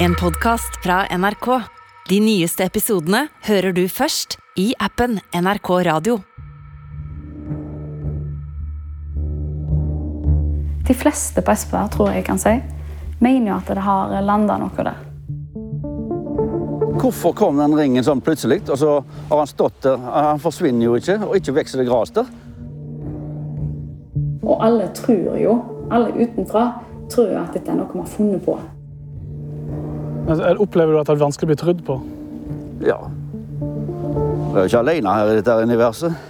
En 0.00 0.14
podkast 0.14 0.76
fra 0.82 1.06
NRK. 1.18 1.46
De 2.08 2.20
nyeste 2.22 2.62
episodene 2.62 3.24
hører 3.48 3.74
du 3.74 3.80
først 3.90 4.36
i 4.54 4.68
appen 4.78 5.16
NRK 5.34 5.70
Radio. 5.88 6.14
De 10.86 10.94
fleste 10.94 11.42
på 11.42 11.58
SPR, 11.58 11.90
tror 11.90 12.12
jeg 12.14 12.22
kan 12.30 12.38
si, 12.38 12.54
mener 13.18 13.50
jo 13.50 13.56
at 13.56 13.74
det 13.74 13.88
har 13.88 14.14
landa 14.22 14.60
noe 14.62 14.86
der. 14.86 15.02
Hvorfor 17.02 17.34
kom 17.34 17.58
den 17.58 17.74
ringen 17.74 18.06
sånn 18.06 18.22
plutselig? 18.22 18.62
Og 18.70 18.78
så 18.78 18.94
har 19.02 19.36
han 19.42 19.50
stått 19.50 19.82
der. 19.82 19.98
Han 19.98 20.46
forsvinner 20.46 20.92
jo 20.92 20.94
ikke, 21.02 21.18
og 21.26 21.36
ikke 21.42 21.58
vokser 21.58 21.82
det 21.82 21.90
gras 21.90 22.14
der. 22.14 22.30
Og 24.46 24.58
alle 24.62 24.92
tror 24.94 25.42
jo, 25.42 25.60
alle 25.90 26.14
utenfra, 26.22 26.68
tror 27.10 27.32
jo 27.34 27.42
at 27.42 27.56
dette 27.58 27.74
er 27.74 27.82
noe 27.82 27.90
vi 27.90 28.06
har 28.06 28.12
funnet 28.14 28.46
på. 28.46 28.60
Men 30.28 30.60
Opplever 30.60 30.92
du 30.92 31.00
at 31.00 31.08
det 31.08 31.16
er 31.16 31.22
vanskelig 31.22 31.48
å 31.48 31.52
bli 31.52 31.58
trodd 31.62 31.84
på? 31.86 31.94
Ja. 32.84 32.98
Jeg 33.58 34.60
er 34.60 34.66
ikke 34.68 34.82
alene 34.82 35.14
her 35.16 35.30
i 35.32 35.38
dette 35.38 35.54
universet. 35.64 36.26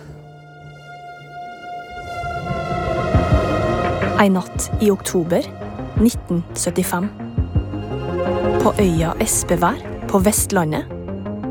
Ei 4.18 4.28
natt 4.34 4.68
i 4.82 4.90
oktober 4.90 5.46
1975. 5.98 7.08
På 8.62 8.74
øya 8.82 9.14
Espevær 9.22 9.78
på 10.10 10.20
Vestlandet 10.26 10.90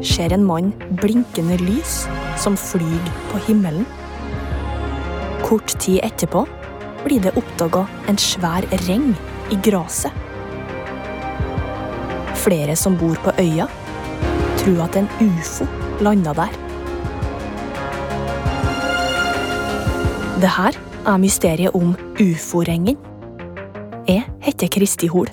ser 0.03 0.35
en 0.35 0.43
mann 0.47 0.73
blinkende 1.01 1.57
lys 1.63 2.03
som 2.39 2.59
flyr 2.59 3.11
på 3.31 3.41
himmelen. 3.47 3.87
Kort 5.47 5.75
tid 5.79 6.03
etterpå 6.03 6.43
blir 7.05 7.23
det 7.23 7.35
oppdaga 7.39 7.87
en 8.11 8.19
svær 8.19 8.67
reng 8.87 9.13
i 9.51 9.59
gresset. 9.63 10.26
Flere 12.47 12.77
som 12.79 12.93
bor 12.95 13.17
på 13.19 13.31
øya, 13.43 13.65
tror 14.61 14.83
at 14.85 14.95
en 14.95 15.09
ufo 15.19 15.65
landa 15.99 16.31
der. 16.33 16.53
Det 20.39 20.53
her 20.55 20.79
er 21.07 21.17
mysteriet 21.17 21.75
om 21.75 21.91
ufo-rengen. 22.23 22.97
Jeg 24.07 24.23
heter 24.41 24.67
Kristi 24.67 25.07
Hol. 25.07 25.27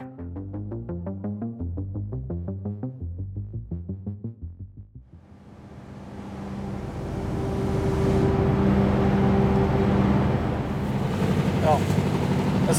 Ja. 11.62 11.78
Jeg 12.66 12.74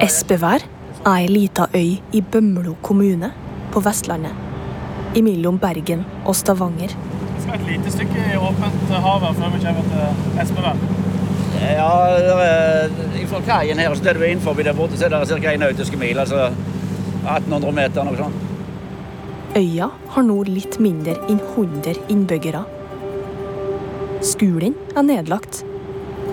Espevær 0.00 0.77
er 1.08 1.24
ei 1.24 1.28
lita 1.28 1.66
øy 1.74 1.98
i 2.12 2.20
Bømlo 2.20 2.74
kommune 2.82 3.30
på 3.72 3.80
Vestlandet. 3.80 4.32
Imellom 5.16 5.58
Bergen 5.58 6.04
og 6.26 6.36
Stavanger. 6.36 6.92
Vi 7.36 7.42
skal 7.42 7.54
et 7.54 7.66
lite 7.66 7.92
stykke 7.92 8.24
i 8.32 8.36
åpent 8.36 8.90
hav 8.90 9.20
her 9.24 9.32
før 9.38 9.54
vi 9.54 9.62
kommer 9.64 9.82
til 9.92 10.42
Espevær. 10.42 10.76
Ja, 11.58 11.88
Fra 13.28 13.40
kaien 13.46 13.78
her 13.78 13.94
så 13.94 14.04
der 14.04 14.14
du 14.14 14.20
er 14.20 14.32
innenfor 14.32 14.52
der 14.52 14.72
borte, 14.72 14.98
så 14.98 15.04
er 15.04 15.08
det 15.08 15.28
ca. 15.28 15.52
1 15.52 15.60
nautiske 15.60 15.96
mil. 15.96 16.18
Altså 16.18 16.50
1800 17.24 17.72
meter. 17.72 18.04
noe 18.04 18.16
sånt. 18.16 18.34
Øya 19.56 19.88
har 20.08 20.22
nå 20.22 20.42
litt 20.44 20.78
mindre 20.80 21.16
enn 21.28 21.40
100 21.40 21.94
innbyggere. 22.08 22.64
Skolen 24.22 24.74
er 24.96 25.02
nedlagt, 25.02 25.64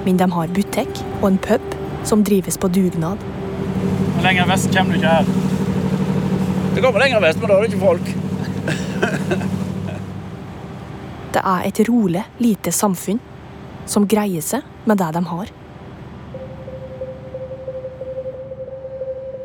men 0.05 0.17
de 0.17 0.27
har 0.31 0.47
butikk 0.47 1.01
og 1.21 1.31
en 1.31 1.37
pub 1.37 1.75
som 2.03 2.23
drives 2.23 2.57
på 2.57 2.67
dugnad. 2.67 3.17
Lenger 4.25 4.47
vest 4.49 4.71
kommer 4.73 4.91
du 4.91 4.97
ikke 4.97 5.11
her. 5.11 5.25
Det 6.75 6.81
kommer 6.81 7.03
lenger 7.03 7.21
vest, 7.21 7.39
men 7.39 7.51
da 7.51 7.55
er 7.55 7.61
det 7.61 7.69
ikke 7.73 7.85
folk. 7.85 8.07
Det 11.35 11.43
er 11.43 11.67
et 11.67 11.81
rolig, 11.89 12.23
lite 12.39 12.71
samfunn 12.73 13.19
som 13.85 14.07
greier 14.09 14.41
seg 14.41 14.65
med 14.89 14.97
det 14.97 15.11
de 15.13 15.21
har. 15.29 15.51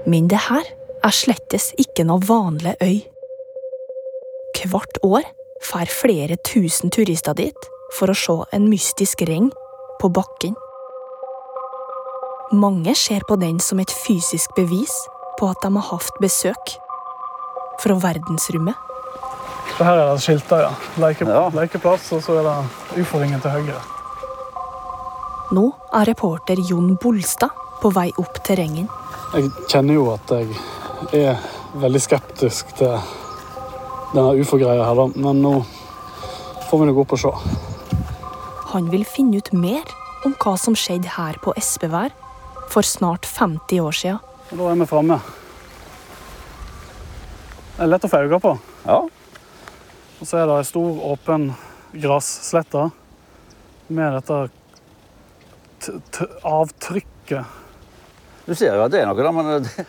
Men 0.08 0.30
det 0.32 0.40
her 0.46 0.64
er 1.04 1.14
slettes 1.14 1.74
ikke 1.82 2.06
noe 2.08 2.24
vanlig 2.24 2.76
øy. 2.80 3.02
Hvert 4.60 4.98
år 5.04 5.28
får 5.66 5.92
flere 5.92 6.36
tusen 6.46 6.92
turister 6.92 7.34
dit 7.36 7.70
for 7.96 8.12
å 8.12 8.16
se 8.16 8.36
en 8.56 8.68
mystisk 8.70 9.24
ring 9.28 9.50
på 10.00 10.08
bakken. 10.14 10.56
Mange 12.52 12.96
ser 12.98 13.22
på 13.28 13.36
den 13.38 13.60
som 13.62 13.78
et 13.78 13.92
fysisk 13.94 14.54
bevis 14.56 14.90
på 15.38 15.46
at 15.52 15.60
de 15.62 15.70
har 15.70 15.84
hatt 15.86 16.16
besøk 16.18 16.72
fra 17.78 17.94
verdensrommet. 17.94 18.74
Så 19.76 19.84
her 19.86 20.00
er 20.00 20.08
det 20.10 20.22
skilta, 20.24 20.58
ja. 20.64 20.72
Leke, 20.98 21.28
Ja. 21.30 21.48
Lekeplass, 21.54 22.10
og 22.12 22.22
så 22.22 22.40
er 22.40 22.42
det 22.42 23.04
ufo-ringen 23.04 23.40
til 23.40 23.50
høyre. 23.50 23.78
Nå 25.52 25.72
er 25.94 26.06
reporter 26.10 26.58
Jon 26.68 26.96
Bolstad 26.96 27.54
på 27.80 27.92
vei 27.94 28.10
opp 28.18 28.42
terrengen. 28.42 28.88
Jeg 29.32 29.50
kjenner 29.68 29.94
jo 29.94 30.10
at 30.12 30.28
jeg 30.34 30.50
er 31.12 31.38
veldig 31.78 32.00
skeptisk 32.02 32.74
til 32.76 32.98
denne 34.12 34.34
ufo-greia 34.42 34.84
her, 34.84 34.94
da. 34.94 35.06
Men 35.14 35.40
nå 35.40 35.64
får 36.68 36.80
vi 36.80 36.86
nå 36.90 36.96
gå 36.98 37.06
opp 37.06 37.12
og 37.12 37.22
se. 37.22 37.30
Han 38.74 38.90
vil 38.90 39.04
finne 39.04 39.38
ut 39.38 39.52
mer 39.52 39.86
om 40.26 40.34
hva 40.34 40.56
som 40.58 40.74
skjedde 40.74 41.14
her 41.14 41.38
på 41.42 41.54
Espevær 41.56 42.10
for 42.70 42.86
snart 42.86 43.26
50 43.26 43.80
år 43.82 43.96
siden. 43.96 44.20
Og 44.50 44.58
da 44.58 44.70
er 44.70 44.78
vi 44.80 44.86
framme. 44.90 45.18
Det 47.76 47.86
er 47.86 47.90
lett 47.90 48.06
å 48.06 48.10
få 48.12 48.22
øye 48.22 48.40
på. 48.42 48.54
Ja. 48.84 49.00
Og 50.20 50.28
så 50.28 50.40
er 50.40 50.48
det 50.50 50.56
ei 50.60 50.68
stor, 50.68 51.04
åpen 51.14 51.50
grasslette 51.96 52.90
med 53.90 54.18
dette 54.18 54.40
t 55.80 55.94
t 56.12 56.26
avtrykket. 56.44 57.56
Du 58.46 58.54
ser 58.54 58.76
jo 58.76 58.84
at 58.84 58.92
det 58.92 59.00
er 59.00 59.08
noe, 59.08 59.16
da, 59.16 59.32
men 59.32 59.64
det, 59.64 59.86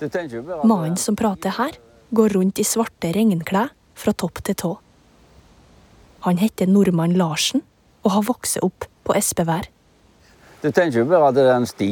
du 0.00 0.08
tenker 0.08 0.38
jo 0.38 0.42
bare 0.46 0.62
at 0.62 0.70
Mannen 0.70 0.96
som 1.00 1.18
prater 1.18 1.54
her, 1.58 1.76
går 2.16 2.36
rundt 2.38 2.60
i 2.62 2.64
svarte 2.64 3.12
regnklær 3.12 3.74
fra 3.98 4.14
topp 4.16 4.42
til 4.46 4.58
tå. 4.62 4.72
Han 6.26 6.40
heter 6.40 6.70
Nordmann 6.70 7.16
Larsen 7.18 7.62
og 8.06 8.14
har 8.16 8.26
vokst 8.30 8.62
opp 8.64 8.86
på 9.06 9.14
Espevær. 9.18 9.68
Du 10.62 10.70
tenker 10.72 11.02
jo 11.02 11.06
bare 11.08 11.28
at 11.28 11.36
det 11.36 11.44
er 11.44 11.54
en 11.54 11.68
sti 11.68 11.90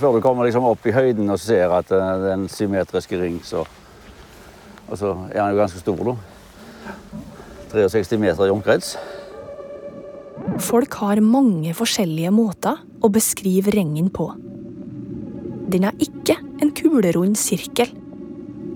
før 0.00 0.16
du 0.16 0.22
kommer 0.24 0.48
liksom 0.48 0.66
opp 0.66 0.86
i 0.90 0.94
høyden 0.94 1.30
og 1.30 1.38
ser 1.40 1.70
at 1.72 1.88
det 1.92 2.00
er 2.02 2.28
en 2.34 2.48
symmetrisk 2.50 3.14
ring. 3.20 3.38
Så, 3.46 3.62
og 4.88 4.98
så 4.98 5.14
er 5.30 5.38
den 5.38 5.54
jo 5.54 5.60
ganske 5.62 5.82
stor, 5.82 6.02
da. 6.10 6.16
63 7.72 8.18
meter 8.20 8.48
i 8.48 8.52
omkrets. 8.52 8.96
Folk 10.60 10.98
har 11.00 11.22
mange 11.24 11.72
forskjellige 11.76 12.32
måter 12.34 12.80
å 13.00 13.10
beskrive 13.12 13.72
ringen 13.72 14.10
på. 14.12 14.26
Den 15.72 15.86
er 15.88 15.96
ikke 16.02 16.36
en 16.60 16.72
kulerund 16.76 17.38
sirkel. 17.40 17.94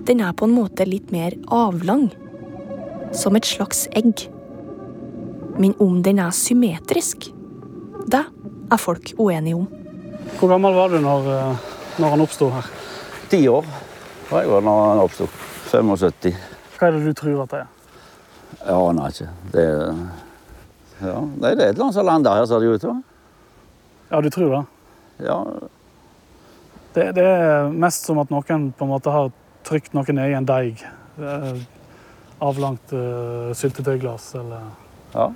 Den 0.06 0.22
er 0.22 0.36
på 0.38 0.46
en 0.46 0.54
måte 0.54 0.86
litt 0.88 1.10
mer 1.12 1.34
avlang. 1.52 2.08
Som 3.12 3.36
et 3.36 3.48
slags 3.48 3.84
egg. 3.96 4.28
Men 5.58 5.74
om 5.82 5.98
den 6.04 6.22
er 6.22 6.32
symmetrisk, 6.36 7.28
det 8.06 8.22
er 8.72 8.80
folk 8.80 9.12
uenige 9.18 9.56
om. 9.56 9.66
Hvor 10.38 10.50
gammel 10.50 10.74
var 10.74 10.92
du 10.92 10.98
når, 11.00 11.28
eh, 11.32 11.72
når 12.02 12.14
han 12.14 12.24
oppsto 12.24 12.50
her? 12.50 12.70
Ti 13.30 13.40
år 13.48 13.64
var 14.30 14.42
jeg 14.42 14.50
da 14.66 14.76
han 14.82 15.02
oppsto. 15.02 15.28
75. 15.70 16.36
Hva 16.78 16.88
er 16.88 16.96
det 16.96 17.04
du 17.06 17.16
tror 17.16 17.42
at 17.44 17.52
det 17.52 17.62
er? 17.64 17.72
Jeg 18.56 18.74
aner 18.76 19.14
ikke. 19.14 19.28
Det 19.52 19.64
er, 19.64 20.02
ja, 21.02 21.20
nei, 21.20 21.54
det 21.54 21.64
er 21.64 21.70
et 21.70 21.74
eller 21.74 21.86
annet 21.86 21.98
som 21.98 22.06
lander 22.06 22.38
her, 22.38 22.46
ser 22.46 22.62
det 22.62 22.74
ut 22.74 22.86
som. 22.86 23.02
Ja, 24.10 24.20
du 24.22 24.30
tror 24.30 24.52
det? 24.52 24.62
Ja, 25.26 25.38
det? 26.94 27.08
Det 27.16 27.24
er 27.24 27.72
mest 27.72 28.06
som 28.06 28.20
at 28.22 28.30
noen 28.32 28.70
på 28.76 28.86
en 28.86 28.92
måte 28.92 29.12
har 29.12 29.32
trykt 29.66 29.96
noe 29.96 30.14
ned 30.14 30.30
i 30.30 30.36
en 30.38 30.48
deig. 30.48 30.84
Eh, 31.18 31.64
Avlangt 32.44 32.92
uh, 32.92 33.54
syltetøyglass 33.56 34.34
eller 34.36 34.66
ja. 35.14 35.28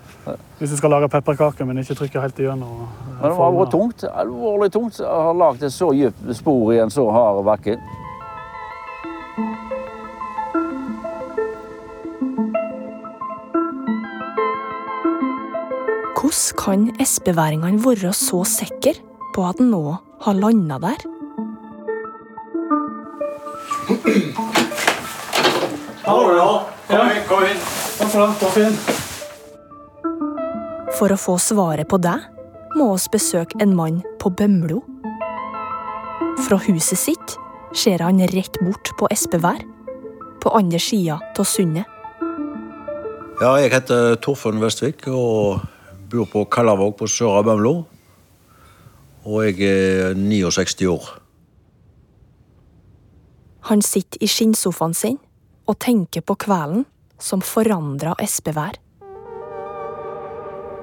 Hvis 0.59 0.71
du 0.71 0.77
skal 0.77 0.91
lage 0.91 1.09
pepperkaker, 1.09 1.65
men 1.65 1.79
ikke 1.79 1.95
trykke 1.95 2.21
helt 2.21 2.39
igjennom. 2.39 2.83
eh, 2.83 3.23
Men 3.23 3.31
det 3.31 3.31
var 3.31 3.37
formene. 3.37 3.71
tungt. 3.71 4.05
Alvorlig 4.05 4.71
tungt 4.73 5.01
å 5.01 5.23
ha 5.29 5.33
lagd 5.33 5.63
et 5.63 5.73
så 5.73 5.91
dypt 5.93 6.37
spor 6.37 6.73
i 6.75 6.79
en 6.81 6.91
så 6.91 7.07
hard 7.11 7.45
bakke. 7.45 7.77
Hvordan 16.21 16.57
kan 16.59 17.01
espeværingene 17.01 17.85
være 17.85 18.13
så 18.13 18.43
sikre 18.45 18.95
på 19.35 19.47
at 19.49 19.59
den 19.59 19.71
nå 19.75 19.97
har 20.25 20.33
landa 20.35 20.79
der? 20.79 21.07
Hallo, 26.07 26.33
ja. 26.37 27.05
Kom 27.29 27.45
inn. 27.45 27.63
Takk 27.99 28.11
for 28.11 28.61
det. 28.61 29.00
For 31.01 31.09
å 31.09 31.17
få 31.17 31.39
svaret 31.41 31.89
på 31.89 31.97
det 31.97 32.19
må 32.77 32.91
oss 32.93 33.07
besøke 33.09 33.57
en 33.65 33.71
mann 33.73 34.03
på 34.21 34.29
Bømlo. 34.37 34.83
Fra 36.45 36.59
huset 36.67 37.01
sitt 37.01 37.37
ser 37.73 38.05
han 38.05 38.21
rett 38.29 38.59
bort 38.61 38.91
på 39.01 39.09
Espevær, 39.09 39.63
på 40.45 40.53
andre 40.53 40.81
sida 40.83 41.17
av 41.17 41.49
sundet. 41.49 41.89
Ja, 43.41 43.55
jeg 43.57 43.73
heter 43.73 44.19
Torfunn 44.21 44.61
Vestvik 44.61 45.07
og 45.09 45.65
bor 46.13 46.29
på 46.29 46.45
Kallavåg 46.53 46.93
på 47.01 47.09
Søra 47.09 47.41
Bømlo. 47.49 47.73
Og 49.25 49.41
jeg 49.47 49.57
er 49.71 50.21
69 50.21 50.85
år. 50.93 51.09
Han 53.73 53.81
sitter 53.81 54.21
i 54.21 54.29
skinnsofaen 54.29 54.93
sin 54.93 55.17
og 55.65 55.81
tenker 55.81 56.21
på 56.21 56.37
kvelden 56.45 56.85
som 57.17 57.41
forandra 57.41 58.13
Espevær. 58.21 58.77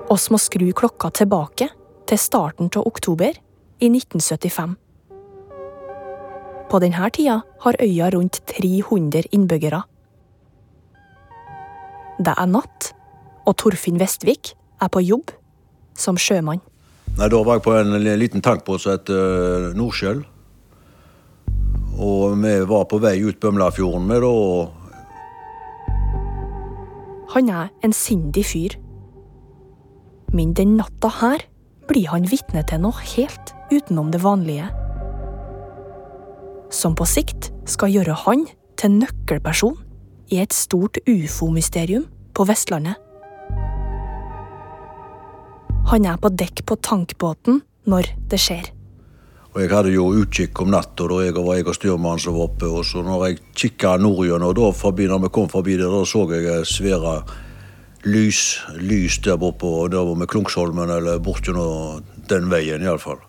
Oss 0.07 0.29
må 0.31 0.37
skru 0.39 0.69
klokka 0.71 1.09
tilbake 1.11 1.65
til 2.07 2.19
starten 2.21 2.69
av 2.79 2.85
oktober 2.87 3.35
i 3.83 3.89
1975. 3.89 4.77
På 6.71 6.79
denne 6.79 7.09
tida 7.11 7.41
har 7.63 7.79
øya 7.83 8.07
rundt 8.15 8.39
300 8.47 9.27
innbyggere. 9.35 9.81
Det 12.23 12.33
er 12.33 12.47
natt, 12.47 12.93
og 13.43 13.57
Torfinn 13.59 13.99
Vestvik 13.99 14.53
er 14.81 14.91
på 14.91 15.03
jobb 15.03 15.35
som 15.97 16.15
sjømann. 16.15 16.63
Nei, 17.17 17.27
Da 17.27 17.43
var 17.43 17.59
jeg 17.59 17.67
på 17.67 17.75
en 17.75 17.99
liten 17.99 18.41
tankbåt 18.41 18.81
som 18.81 18.95
het 18.95 19.11
uh, 19.11 19.75
Nordsjøl. 19.75 20.23
Og 21.99 22.39
vi 22.39 22.57
var 22.69 22.87
på 22.87 22.99
vei 23.03 23.17
ut 23.25 23.39
Bømlafjorden 23.41 24.07
med 24.07 24.23
og 24.23 24.73
Han 27.33 27.49
er 27.49 27.71
en 27.83 27.93
sindig 27.93 28.45
fyr. 28.47 28.77
Men 30.35 30.53
den 30.53 30.75
natta 30.79 31.11
her 31.21 31.45
blir 31.87 32.09
han 32.11 32.27
vitne 32.27 32.63
til 32.67 32.81
noe 32.83 33.05
helt 33.15 33.53
utenom 33.71 34.11
det 34.11 34.21
vanlige. 34.23 34.67
Som 36.73 36.97
på 36.99 37.07
sikt 37.07 37.51
skal 37.69 37.93
gjøre 37.93 38.15
han 38.25 38.47
til 38.77 38.97
nøkkelperson 38.99 39.77
i 40.33 40.41
et 40.43 40.53
stort 40.53 40.99
ufo-mysterium 41.07 42.07
på 42.35 42.45
Vestlandet. 42.47 42.97
Han 45.87 46.03
er 46.03 46.17
på 46.19 46.33
dekk 46.35 46.65
på 46.67 46.75
tankbåten 46.83 47.61
når 47.87 48.11
det 48.27 48.39
skjer. 48.43 48.65
Og 49.55 49.61
jeg 49.63 49.71
hadde 49.71 49.93
jo 49.93 50.09
utkikk 50.19 50.59
om 50.61 50.73
natta 50.73 51.07
da 51.07 51.21
jeg 51.23 51.33
var 51.37 51.55
jeg 51.55 51.69
og 51.71 51.77
styrmannen 51.77 52.19
som 52.21 52.35
var 52.35 52.49
oppe. 52.49 52.67
Og 52.67 52.83
så 52.85 52.99
når 53.01 53.23
jeg 53.25 53.39
kikka 53.55 53.95
nordover, 54.03 54.53
da 54.53 54.71
forbi, 54.75 55.07
når 55.07 55.23
vi 55.23 55.29
kom 55.33 55.47
forbi 55.49 55.77
det, 55.79 55.87
da 55.87 56.03
så 56.05 56.25
jeg 56.35 56.67
svære 56.67 57.13
lys, 58.07 58.59
lys 58.79 59.19
der 59.25 59.37
borte 59.37 59.91
der 59.91 60.05
var 60.07 60.15
med 60.15 60.29
Klungsholmen, 60.31 60.89
eller 60.89 61.19
bortigjennom 61.23 62.03
den 62.29 62.49
veien 62.51 62.83
iallfall. 62.83 63.19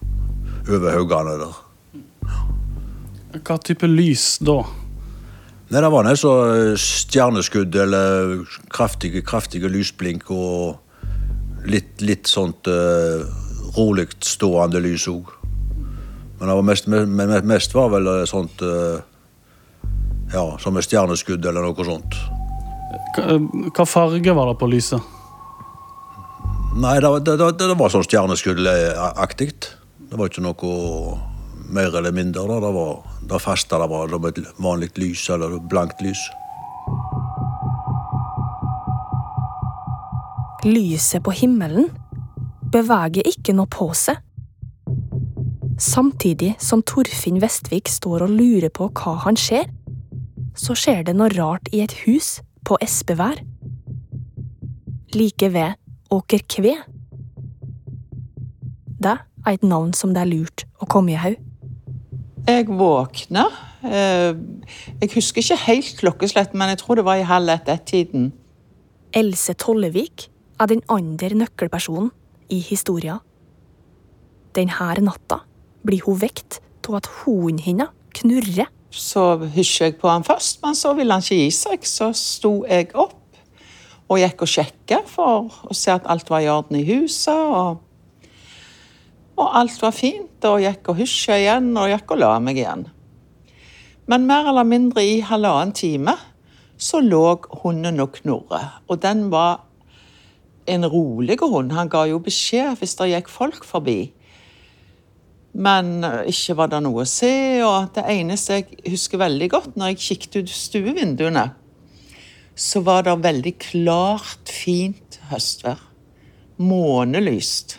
Over 0.69 0.92
haugene 0.94 1.38
der. 1.40 1.56
Hva 3.38 3.58
type 3.62 3.88
lys 3.88 4.38
da? 4.40 4.62
Nei, 5.69 5.80
Det 5.82 5.90
var 5.92 6.06
nesten 6.06 6.76
stjerneskudd 6.80 7.75
eller 7.76 8.38
kraftige, 8.72 9.22
kraftige 9.22 9.69
lysblink 9.69 10.30
og 10.32 10.78
litt, 11.69 12.00
litt 12.00 12.30
sånt 12.30 12.70
uh, 12.72 13.20
rolig 13.76 14.08
stående 14.25 14.80
lys 14.80 15.04
òg. 15.12 15.34
Men 16.38 16.48
det 16.48 16.56
var 16.56 16.64
mest, 16.64 16.88
mest, 16.88 17.44
mest 17.50 17.75
var 17.75 17.92
vel 17.92 18.10
sånt 18.30 18.62
uh, 18.62 19.00
Ja, 20.32 20.44
som 20.60 20.76
et 20.76 20.84
stjerneskudd 20.84 21.44
eller 21.48 21.64
noe 21.64 21.84
sånt. 21.88 22.16
Hva, 23.16 23.38
hva 23.75 23.87
farge 23.88 24.34
var 24.37 24.52
det 24.52 24.58
på 24.60 24.69
lyset? 24.70 25.14
Nei, 26.78 26.99
det, 27.00 27.10
det, 27.26 27.37
det, 27.40 27.52
det 27.58 27.76
var 27.78 27.90
sånn 27.90 28.06
stjerneskuddaktig. 28.06 29.50
Det 30.08 30.19
var 30.19 30.31
ikke 30.31 30.44
noe 30.44 30.72
mer 31.75 31.96
eller 31.99 32.12
mindre. 32.14 32.44
Da. 32.46 32.60
Det 32.62 32.75
var 32.76 32.93
det 33.28 33.40
faste 33.43 33.81
det 33.81 33.88
var 33.90 34.12
som 34.12 34.28
et 34.28 34.38
vanlig 34.62 34.93
lys, 35.00 35.25
eller 35.34 35.58
blankt 35.70 36.02
lys. 36.05 36.20
Lyset 40.66 41.22
på 41.25 41.34
himmelen 41.38 41.90
beveger 42.72 43.26
ikke 43.28 43.54
noe 43.56 43.70
på 43.70 43.90
seg. 43.96 44.20
Samtidig 45.78 46.56
som 46.62 46.82
Torfinn 46.82 47.38
Vestvik 47.43 47.88
står 47.90 48.26
og 48.26 48.32
lurer 48.34 48.70
på 48.75 48.88
hva 48.99 49.14
han 49.22 49.38
ser, 49.38 49.69
så 50.58 50.75
skjer 50.75 51.04
det 51.06 51.14
noe 51.14 51.31
rart 51.37 51.70
i 51.70 51.84
et 51.84 51.94
hus 52.02 52.40
på 52.69 52.76
Espevær. 52.85 53.41
Like 55.17 55.49
ved 55.53 55.79
Åker 56.12 56.43
Kve. 56.49 56.75
Det 58.99 59.15
er 59.15 59.55
et 59.55 59.65
navn 59.65 59.94
som 59.97 60.12
det 60.12 60.20
er 60.20 60.29
lurt 60.29 60.67
å 60.82 60.88
komme 60.91 61.15
i 61.15 61.20
haug. 61.20 61.38
Jeg 62.49 62.69
våkna. 62.69 63.47
eh, 63.85 64.35
Jeg 65.00 65.11
husker 65.15 65.41
ikke 65.41 65.56
helt 65.65 65.97
klokkeslett, 65.99 66.55
men 66.55 66.69
jeg 66.69 66.79
tror 66.79 66.97
det 66.97 67.05
var 67.05 67.17
i 67.17 67.23
halv 67.23 67.49
ett-ett-tiden. 67.49 68.32
Else 69.12 69.55
Tollevik 69.55 70.29
er 70.61 70.67
den 70.67 70.82
andre 70.88 71.31
nøkkelpersonen 71.35 72.11
i 72.50 72.61
historia. 72.61 73.21
Denne 74.55 75.00
natta 75.00 75.41
blir 75.85 76.03
hun 76.05 76.21
vekt 76.21 76.61
av 76.88 76.97
at 76.97 77.06
hunden 77.06 77.59
hennes 77.59 77.88
knurrer. 78.14 78.67
Så 78.90 79.25
hysja 79.52 79.90
jeg 79.90 79.99
på 80.00 80.08
han 80.08 80.25
først, 80.25 80.62
men 80.64 80.76
så 80.76 80.94
ville 80.96 81.12
han 81.12 81.25
ikke 81.25 81.43
gi 81.43 81.50
seg. 81.52 81.85
Så 81.87 82.12
sto 82.17 82.52
jeg 82.69 82.90
opp 82.94 83.17
og 84.08 84.20
gikk 84.23 84.44
og 84.44 84.49
sjekka 84.49 85.02
for 85.08 85.52
å 85.69 85.76
se 85.76 85.93
at 85.93 86.08
alt 86.08 86.31
var 86.32 86.44
i 86.44 86.49
orden 86.49 86.79
i 86.81 86.87
huset. 86.88 87.35
Og, 87.37 87.82
og 89.37 89.58
alt 89.61 89.76
var 89.85 89.93
fint, 89.93 90.38
og 90.49 90.62
gikk 90.64 90.88
og 90.88 91.02
hysja 91.02 91.37
igjen 91.37 91.75
og 91.76 91.93
gikk 91.93 92.17
og 92.17 92.23
la 92.23 92.32
meg 92.40 92.62
igjen. 92.62 92.88
Men 94.08 94.25
mer 94.25 94.49
eller 94.49 94.64
mindre 94.64 95.05
i 95.05 95.19
halvannen 95.20 95.75
time 95.76 96.17
så 96.81 97.02
lå 97.05 97.25
hunden 97.62 98.00
og 98.00 98.14
knurre. 98.17 98.62
Og 98.88 99.02
den 99.02 99.26
var 99.32 99.67
en 100.69 100.87
rolig 100.88 101.37
hund. 101.43 101.73
Han 101.73 101.90
ga 101.93 102.06
jo 102.08 102.20
beskjed 102.23 102.79
hvis 102.81 102.96
det 102.96 103.11
gikk 103.12 103.29
folk 103.32 103.67
forbi. 103.69 104.12
Men 105.53 106.05
ikke 106.29 106.56
var 106.59 106.71
det 106.73 106.83
noe 106.85 107.03
å 107.03 107.09
se, 107.09 107.62
og 107.65 107.91
det 107.97 108.05
eneste 108.12 108.59
jeg 108.59 108.93
husker 108.93 109.23
veldig 109.23 109.49
godt, 109.50 109.77
når 109.79 109.95
jeg 109.95 110.05
kikket 110.05 110.41
ut 110.43 110.53
stuevinduene, 110.53 111.45
så 112.59 112.83
var 112.85 113.06
det 113.06 113.17
veldig 113.23 113.55
klart, 113.62 114.50
fint 114.50 115.21
høstvær. 115.31 115.81
Månelyst. 116.59 117.79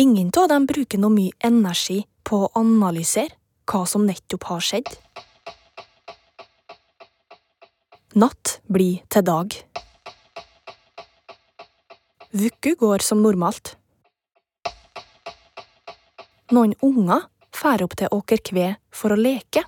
Ingen 0.00 0.30
av 0.40 0.48
dem 0.48 0.64
bruker 0.64 1.00
noe 1.00 1.12
mye 1.12 1.36
energi 1.44 1.98
på 2.24 2.46
å 2.46 2.52
analysere 2.56 3.36
hva 3.68 3.82
som 3.86 4.06
nettopp 4.08 4.46
har 4.48 4.64
skjedd. 4.64 4.88
Natt 8.16 8.56
blir 8.66 9.04
til 9.12 9.26
dag. 9.28 9.54
Vuku 12.32 12.72
går 12.80 13.04
som 13.04 13.20
normalt. 13.22 13.76
Noen 16.50 16.72
unger 16.82 17.28
fær 17.54 17.84
opp 17.84 17.92
til 17.94 18.10
Åker 18.10 18.40
Kve 18.42 18.66
for 18.90 19.14
å 19.14 19.18
leke, 19.18 19.62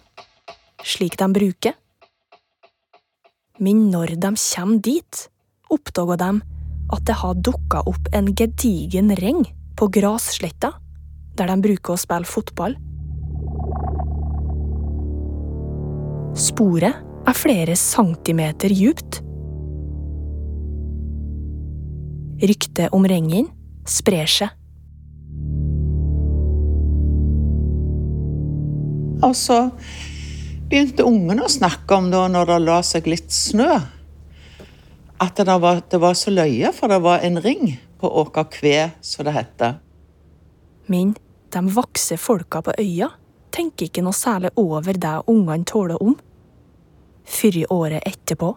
slik 0.83 1.15
de 1.21 1.29
bruker. 1.31 1.77
Men 3.63 3.85
når 3.93 4.17
de 4.19 4.33
kommer 4.35 4.81
dit, 4.83 5.21
oppdager 5.71 6.19
de 6.19 6.31
at 6.93 7.05
det 7.07 7.15
har 7.21 7.39
dukka 7.39 7.85
opp 7.87 8.09
en 8.11 8.33
gedigen 8.35 9.13
ring 9.21 9.45
på 9.79 9.87
grassletta, 9.95 10.73
der 11.39 11.53
de 11.53 11.57
bruker 11.69 11.95
å 11.95 12.01
spille 12.03 12.27
fotball. 12.27 12.75
Sporet 16.35 17.29
er 17.29 17.39
flere 17.39 17.77
centimeter 17.79 18.75
djupt. 18.75 19.21
Ryktet 22.43 22.91
om 22.91 23.07
ringen 23.07 23.47
sprer 23.87 24.27
seg. 24.27 24.51
Og 29.23 29.35
så 29.39 29.59
begynte 30.71 31.07
ungene 31.07 31.45
å 31.47 31.53
snakke 31.53 31.99
om 31.99 32.11
da 32.13 32.27
når 32.33 32.49
det 32.51 32.61
la 32.65 32.79
seg 32.87 33.09
litt 33.11 33.31
snø, 33.35 33.71
at 35.23 35.39
det 35.39 35.59
var, 35.63 35.83
det 35.87 36.01
var 36.03 36.17
så 36.19 36.33
løye, 36.35 36.73
for 36.75 36.91
det 36.91 36.99
var 37.05 37.23
en 37.23 37.39
ring 37.43 37.77
på 38.03 38.11
Åker 38.23 38.49
Kve, 38.51 38.79
som 39.01 39.27
det 39.29 39.37
heter. 39.37 39.77
Men 40.91 41.15
de 41.55 41.63
voksne 41.71 42.19
folka 42.19 42.63
på 42.67 42.75
øya 42.81 43.13
tenker 43.55 43.87
ikke 43.87 44.03
noe 44.03 44.17
særlig 44.17 44.51
over 44.59 44.99
det 44.99 45.15
ungene 45.31 45.69
tåler 45.69 46.03
om. 46.03 46.17
Før 47.23 47.59
i 47.61 47.67
året 47.71 48.03
etterpå. 48.09 48.51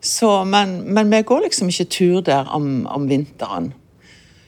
Så, 0.00 0.30
men, 0.48 0.78
men 0.94 1.10
vi 1.12 1.20
går 1.26 1.44
liksom 1.46 1.68
ikke 1.68 1.90
tur 1.92 2.22
der 2.24 2.48
om, 2.52 2.86
om 2.88 3.08
vinteren. 3.08 3.72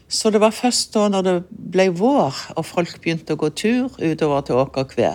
Så 0.09 0.31
det 0.31 0.41
var 0.41 0.55
først 0.55 0.95
da 0.95 1.09
når 1.11 1.27
det 1.27 1.37
ble 1.51 1.89
vår, 1.99 2.37
og 2.55 2.67
folk 2.67 3.01
begynte 3.03 3.35
å 3.35 3.41
gå 3.41 3.51
tur 3.59 3.97
utover 3.99 4.45
til 4.47 4.61
Åkerkve, 4.63 5.13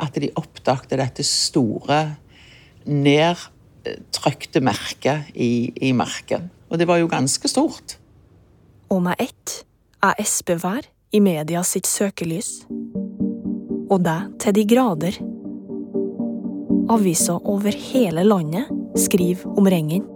at 0.00 0.18
de 0.18 0.32
oppdaget 0.40 0.98
dette 0.98 1.26
store, 1.26 2.00
nedtrykte 2.90 4.62
merket 4.64 5.30
i, 5.34 5.70
i 5.76 5.92
marken. 5.94 6.48
Og 6.70 6.78
det 6.80 6.88
var 6.90 6.98
jo 7.02 7.10
ganske 7.10 7.50
stort. 7.50 7.98
Og 8.90 9.02
med 9.04 9.20
ett 9.22 9.60
er 10.02 10.18
Espevær 10.18 10.88
i 11.14 11.20
media 11.22 11.62
sitt 11.66 11.86
søkelys. 11.86 12.64
Og 13.90 14.00
det 14.06 14.18
til 14.42 14.56
de 14.58 14.66
grader. 14.70 15.18
Aviser 16.90 17.38
over 17.46 17.74
hele 17.74 18.24
landet 18.26 18.70
skriver 18.98 19.46
om 19.58 19.66
rengen. 19.70 20.06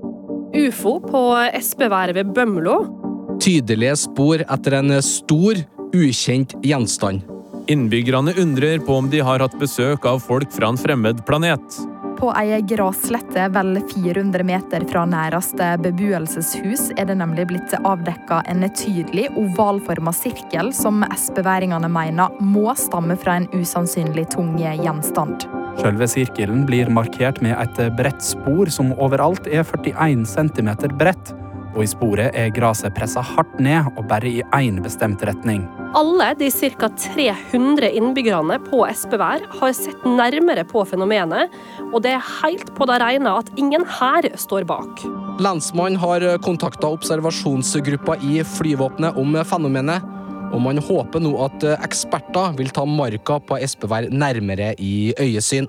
ufo 0.54 0.98
på 0.98 1.22
Espeværet 1.54 2.14
ved 2.14 2.34
Bømlo. 2.34 3.03
Tydelige 3.40 3.96
spor 3.96 4.42
etter 4.44 4.78
en 4.78 4.94
stor, 5.02 5.58
ukjent 5.94 6.54
gjenstand. 6.64 7.24
Innbyggerne 7.70 8.34
undrer 8.40 8.78
på 8.84 8.98
om 9.00 9.08
de 9.10 9.22
har 9.24 9.40
hatt 9.40 9.56
besøk 9.60 10.04
av 10.06 10.20
folk 10.20 10.52
fra 10.52 10.68
en 10.72 10.78
fremmed 10.80 11.22
planet. 11.26 11.78
På 12.18 12.30
ei 12.38 12.60
grasslette 12.62 13.48
vel 13.52 13.78
400 13.90 14.46
meter 14.46 14.84
fra 14.88 15.02
næreste 15.08 15.72
beboelseshus 15.82 16.86
er 16.94 17.08
det 17.10 17.18
nemlig 17.18 17.48
blitt 17.50 17.74
avdekka 17.80 18.42
en 18.52 18.64
tydelig 18.70 19.26
ovalforma 19.40 20.14
sirkel 20.14 20.70
som 20.76 21.02
espeværingene 21.08 21.90
mener 21.90 22.38
må 22.40 22.70
stamme 22.78 23.18
fra 23.20 23.40
en 23.40 23.48
usannsynlig 23.56 24.28
tung 24.36 24.54
gjenstand. 24.60 25.48
Selve 25.82 26.06
sirkelen 26.08 26.62
blir 26.68 26.92
markert 26.92 27.42
med 27.42 27.58
et 27.58 27.80
bredt 27.98 28.22
spor 28.22 28.70
som 28.70 28.94
overalt 28.94 29.48
er 29.50 29.66
41 29.66 30.22
cm 30.30 30.70
bredt, 30.94 31.34
og 31.74 31.82
i 31.82 31.88
sporet 31.90 32.34
er 32.38 32.52
gresset 32.54 32.94
pressa 32.96 33.22
hardt 33.24 33.58
ned 33.62 33.90
og 33.94 34.06
bare 34.10 34.30
i 34.30 34.42
én 34.56 34.80
bestemt 34.82 35.22
retning. 35.26 35.64
Alle 35.94 36.32
de 36.38 36.48
ca. 36.50 36.88
300 36.88 37.90
innbyggerne 37.98 38.58
på 38.66 38.82
Espevær 38.88 39.44
har 39.58 39.74
sett 39.76 40.06
nærmere 40.06 40.64
på 40.66 40.82
fenomenet, 40.88 41.52
og 41.90 42.00
det 42.06 42.14
er 42.16 42.32
helt 42.40 42.72
på 42.74 42.88
det 42.90 42.98
rene 43.02 43.36
at 43.42 43.50
ingen 43.58 43.86
her 43.98 44.30
står 44.38 44.66
bak. 44.70 45.04
Lensmannen 45.42 45.98
har 46.02 46.26
kontakta 46.42 46.90
observasjonsgruppa 46.94 48.18
i 48.22 48.40
flyvåpenet 48.56 49.18
om 49.20 49.38
fenomenet, 49.46 50.10
og 50.54 50.60
man 50.62 50.78
håper 50.78 51.22
nå 51.22 51.32
at 51.46 51.64
eksperter 51.82 52.54
vil 52.58 52.70
ta 52.74 52.84
marka 52.86 53.40
på 53.42 53.58
Espevær 53.62 54.10
nærmere 54.10 54.74
i 54.78 55.14
øyesyn. 55.18 55.66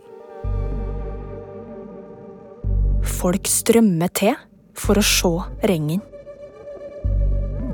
Folk 3.06 3.48
strømmer 3.50 4.10
til 4.14 4.36
for 4.80 5.00
å 5.00 5.06
se 5.06 5.32
rengen. 5.68 6.02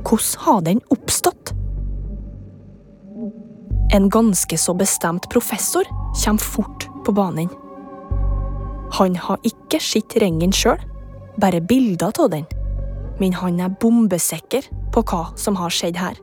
Hvordan 0.01 0.45
har 0.45 0.61
den 0.65 0.81
oppstått? 0.89 1.53
En 3.93 4.09
ganske 4.09 4.57
så 4.57 4.73
bestemt 4.73 5.29
professor 5.29 5.83
kommer 6.23 6.39
fort 6.39 6.87
på 7.05 7.11
banen. 7.11 7.49
Han 8.91 9.15
har 9.15 9.39
ikke 9.47 9.79
sett 9.79 10.15
rengen 10.19 10.51
sjøl, 10.51 10.79
bare 11.39 11.61
bilder 11.61 12.11
av 12.19 12.31
den. 12.31 12.47
Men 13.19 13.35
han 13.37 13.59
er 13.59 13.75
bombesikker 13.81 14.67
på 14.91 15.03
hva 15.11 15.25
som 15.39 15.59
har 15.59 15.71
skjedd 15.71 15.99
her. 15.99 16.17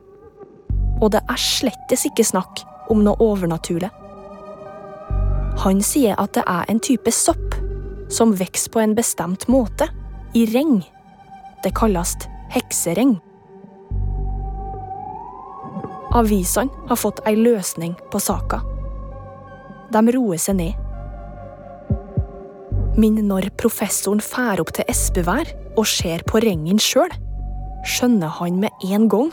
Og 0.99 1.11
det 1.13 1.21
er 1.29 1.39
slettes 1.39 2.05
ikke 2.09 2.25
snakk 2.27 2.63
om 2.91 3.03
noe 3.05 3.17
overnaturlig. 3.23 3.89
Han 5.63 5.81
sier 5.83 6.17
at 6.19 6.33
det 6.37 6.43
er 6.47 6.69
en 6.71 6.79
type 6.79 7.11
sopp 7.11 7.57
som 8.09 8.33
vokser 8.37 8.73
på 8.73 8.81
en 8.81 8.95
bestemt 8.97 9.47
måte, 9.51 9.89
i 10.33 10.45
regn. 10.53 10.83
Det 11.63 11.73
kalles 11.75 12.15
heksereng. 12.53 13.17
Avisene 16.15 16.73
har 16.89 16.97
fått 16.97 17.21
ei 17.29 17.35
løsning 17.37 17.95
på 18.11 18.21
saka. 18.21 18.61
De 19.93 20.01
roer 20.15 20.41
seg 20.41 20.57
ned. 20.57 20.85
Men 22.99 23.19
når 23.29 23.51
professoren 23.61 24.21
fær 24.23 24.61
opp 24.61 24.73
til 24.75 24.89
Espevær 24.91 25.51
og 25.77 25.85
ser 25.87 26.25
på 26.27 26.41
rengen 26.43 26.81
sjøl, 26.81 27.11
skjønner 27.87 28.33
han 28.39 28.57
med 28.59 28.87
en 28.89 29.07
gang 29.11 29.29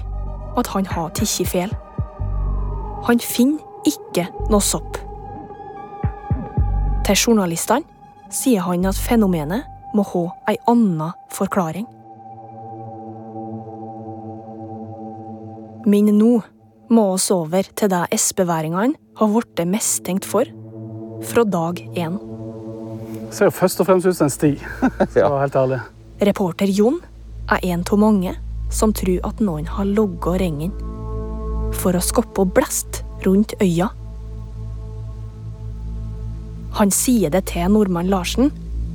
at 0.57 0.69
han 0.75 0.87
har 0.87 1.11
tatt 1.17 1.49
feil. 1.49 1.73
Han 3.09 3.21
finner 3.23 3.65
ikke 3.89 4.27
noe 4.51 4.63
sopp. 4.63 5.01
Til 7.07 7.17
journalistene 7.17 7.87
sier 8.35 8.65
han 8.67 8.87
at 8.89 8.99
fenomenet 8.99 9.76
må 9.97 10.05
ha 10.13 10.27
ei 10.53 10.59
anna 10.69 11.13
forklaring. 11.33 11.87
Men 15.87 16.11
nå 16.19 16.33
må 16.91 17.05
oss 17.15 17.31
over 17.35 17.67
til 17.79 17.91
det 17.91 18.05
espeværingene 18.15 18.99
har 19.17 19.31
blitt 19.33 19.63
mistenkt 19.71 20.27
for 20.29 20.49
fra 21.27 21.45
dag 21.49 21.81
én. 21.97 22.19
Det 23.27 23.35
ser 23.35 23.49
jo 23.49 23.55
først 23.55 23.81
og 23.83 23.89
fremst 23.89 24.07
ut 24.07 24.17
som 24.17 24.27
en 24.29 24.35
sti, 24.35 24.53
ja. 25.21 25.31
helt 25.41 25.57
ærlig. 25.57 25.81
Reporter 26.27 26.71
Jon 26.71 27.01
er 27.53 27.63
en 27.73 27.85
av 27.87 28.01
mange 28.01 28.35
som 28.73 28.93
tror 28.97 29.23
at 29.29 29.41
noen 29.43 29.67
har 29.71 29.89
logga 29.89 30.37
rengen 30.43 30.75
for 31.77 31.97
å 31.97 32.03
skoppe 32.03 32.47
blest 32.57 33.03
rundt 33.27 33.55
øya. 33.63 33.91
Han 36.77 36.93
sier 36.93 37.33
det 37.33 37.47
til 37.51 37.71
nordmann 37.73 38.11
Larsen 38.13 38.51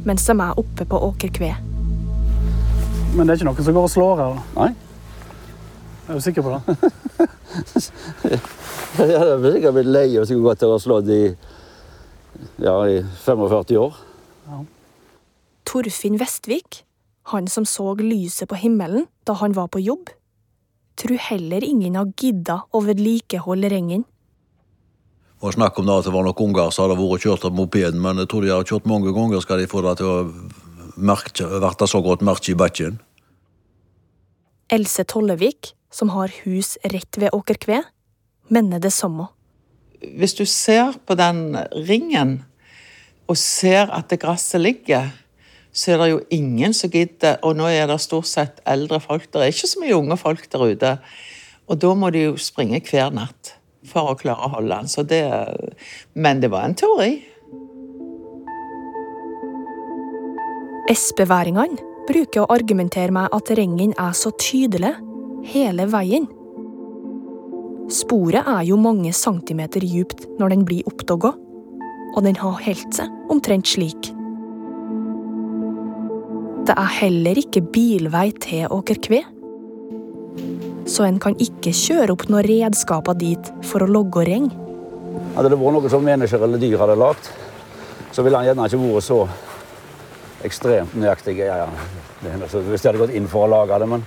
mens 0.07 0.25
de 0.27 0.35
er 0.37 0.59
oppe 0.59 0.85
på 0.87 0.99
åkerkve. 1.09 1.51
Men 3.15 3.27
det 3.27 3.33
er 3.33 3.41
ikke 3.41 3.49
noen 3.49 3.65
som 3.67 3.75
går 3.75 3.87
og 3.87 3.93
slår 3.93 4.21
her? 4.21 4.39
Nei. 4.55 4.71
Er 6.07 6.17
du 6.17 6.23
sikker 6.23 6.45
på 6.45 6.53
det? 6.53 6.61
Jeg 9.01 9.19
hadde 9.19 9.51
sikkert 9.53 9.75
blitt 9.77 9.91
lei 9.91 10.07
og 10.19 10.27
sikkert 10.27 10.47
gått 10.47 10.61
til 10.63 10.71
å 10.73 10.79
slå 10.81 10.99
slått 10.99 11.11
i, 11.15 11.21
ja, 12.63 12.75
i 12.87 13.01
45 13.23 13.77
år. 13.79 13.99
Torfinn 15.67 16.17
Vestvik, 16.19 16.81
han 17.31 17.47
som 17.47 17.67
så 17.69 17.93
lyset 17.99 18.49
på 18.51 18.59
himmelen 18.59 19.05
da 19.27 19.37
han 19.39 19.55
var 19.55 19.69
på 19.71 19.79
jobb, 19.83 20.09
tror 20.99 21.21
heller 21.29 21.63
ingen 21.63 21.95
har 21.95 22.11
gidda 22.19 22.63
å 22.75 22.81
vedlikeholde 22.83 23.69
rengen. 23.71 24.03
Og 25.41 25.55
snakk 25.55 25.79
om 25.81 25.87
det 25.87 25.93
at 25.97 26.05
det 26.05 26.13
var 26.13 26.25
noen 26.25 26.43
unger 26.45 26.69
som 26.69 26.85
hadde 26.85 26.99
vært 26.99 27.23
kjørt 27.25 27.45
av 27.47 27.55
mopeden, 27.57 28.01
men 28.01 28.21
jeg 28.21 28.29
tror 28.29 28.43
de 28.45 28.51
har 28.53 28.67
kjørt 28.67 28.89
mange 28.89 29.13
ganger, 29.15 29.41
skal 29.41 29.57
de 29.57 29.69
få 29.69 29.81
det 29.81 29.95
til 29.97 30.09
å 30.09 30.17
merke, 31.01 31.47
bli 31.49 31.87
så 31.89 32.01
godt 32.05 32.25
merke 32.25 32.51
i 32.53 32.57
bakken. 32.57 32.99
Else 34.71 35.03
Tollevik, 35.09 35.73
som 35.91 36.13
har 36.13 36.31
hus 36.43 36.75
rett 36.93 37.17
ved 37.17 37.33
Åker 37.33 37.57
Kve, 37.57 37.79
mener 38.53 38.79
det 38.83 38.93
samme. 38.93 39.31
Hvis 40.01 40.37
du 40.37 40.45
ser 40.45 40.93
på 41.05 41.17
den 41.17 41.57
ringen 41.89 42.43
og 43.29 43.37
ser 43.37 43.89
at 43.89 44.13
det 44.13 44.21
gresset 44.21 44.61
ligger, 44.61 45.09
så 45.73 45.95
er 45.95 46.01
det 46.01 46.09
jo 46.11 46.19
ingen 46.35 46.73
som 46.75 46.91
gidder 46.91 47.37
Og 47.47 47.55
nå 47.55 47.69
er 47.71 47.85
det 47.87 48.01
stort 48.03 48.27
sett 48.27 48.59
eldre 48.67 48.99
folk. 48.99 49.29
Det 49.31 49.39
er 49.39 49.53
ikke 49.53 49.69
så 49.71 49.79
mye 49.79 49.95
unge 49.95 50.17
folk 50.19 50.45
der 50.51 50.65
ute. 50.67 50.91
Og 51.71 51.79
da 51.79 51.93
må 51.95 52.09
de 52.11 52.25
jo 52.25 52.33
springe 52.37 52.81
hver 52.83 53.13
natt 53.15 53.55
for 53.87 54.11
å 54.11 54.17
klare 54.19 54.47
å 54.47 54.55
holde 54.55 54.81
den. 54.81 55.07
Det, 55.09 55.21
men 56.13 56.41
det 56.43 56.51
var 56.53 56.67
en 56.67 56.77
teori. 56.77 57.13
Espeværingene 60.91 61.79
bruker 62.09 62.43
å 62.43 62.51
argumentere 62.51 63.13
med 63.15 63.31
at 63.35 63.51
rengen 63.55 63.93
er 64.01 64.15
så 64.17 64.33
tydelig 64.41 64.93
hele 65.53 65.87
veien. 65.91 66.27
Sporet 67.91 68.47
er 68.47 68.63
jo 68.67 68.79
mange 68.79 69.11
centimeter 69.15 69.83
djupt 69.83 70.25
når 70.39 70.53
den 70.53 70.65
blir 70.67 70.87
oppdaga, 70.89 71.33
og 72.11 72.23
den 72.25 72.37
har 72.39 72.59
holdt 72.63 72.97
seg 72.97 73.31
omtrent 73.31 73.67
slik. 73.67 74.11
Det 76.67 76.75
er 76.77 76.91
heller 77.01 77.39
ikke 77.41 77.63
bilvei 77.73 78.29
til 78.43 78.67
Åker 78.71 78.99
Kve, 79.03 79.23
så 80.91 81.05
en 81.07 81.19
kan 81.23 81.37
ikke 81.39 81.71
kjøre 81.75 82.11
opp 82.15 82.27
noen 82.27 82.43
redskaper 82.47 83.15
dit 83.19 83.51
for 83.67 83.85
å 83.85 83.89
logge 83.89 84.21
og 84.21 84.27
reng. 84.27 84.49
Hadde 85.37 85.51
det 85.53 85.59
vært 85.61 85.75
noe 85.77 85.91
som 85.91 86.03
mennesker 86.03 86.43
eller 86.43 86.59
dyr 86.59 86.79
hadde 86.81 86.97
lagd, 86.99 87.29
så 88.11 88.25
ville 88.25 88.41
han 88.41 88.49
gjerne 88.49 88.67
ikke 88.67 88.81
vært 88.81 89.07
så 89.07 89.19
ekstremt 90.47 90.95
nøyaktig. 90.99 91.37
Ja, 91.39 91.63
ja. 91.63 91.69
Hvis 92.21 92.83
de 92.83 92.89
hadde 92.89 92.99
gått 93.01 93.15
inn 93.15 93.29
for 93.31 93.47
å 93.47 93.51
lage 93.51 93.79
det, 93.81 93.87
men 93.89 94.03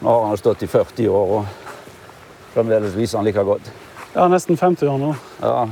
nå 0.00 0.14
har 0.14 0.24
han 0.30 0.40
stått 0.40 0.64
i 0.64 0.70
40 0.70 1.10
år, 1.12 1.34
og 1.36 2.54
fremdeles 2.54 2.96
viser 2.96 3.20
han 3.20 3.28
like 3.28 3.44
godt. 3.44 3.68
Ja, 4.16 4.24
nesten 4.32 4.56
50 4.56 4.88
år 4.88 4.98
nå. 5.02 5.12
Ja, 5.42 5.66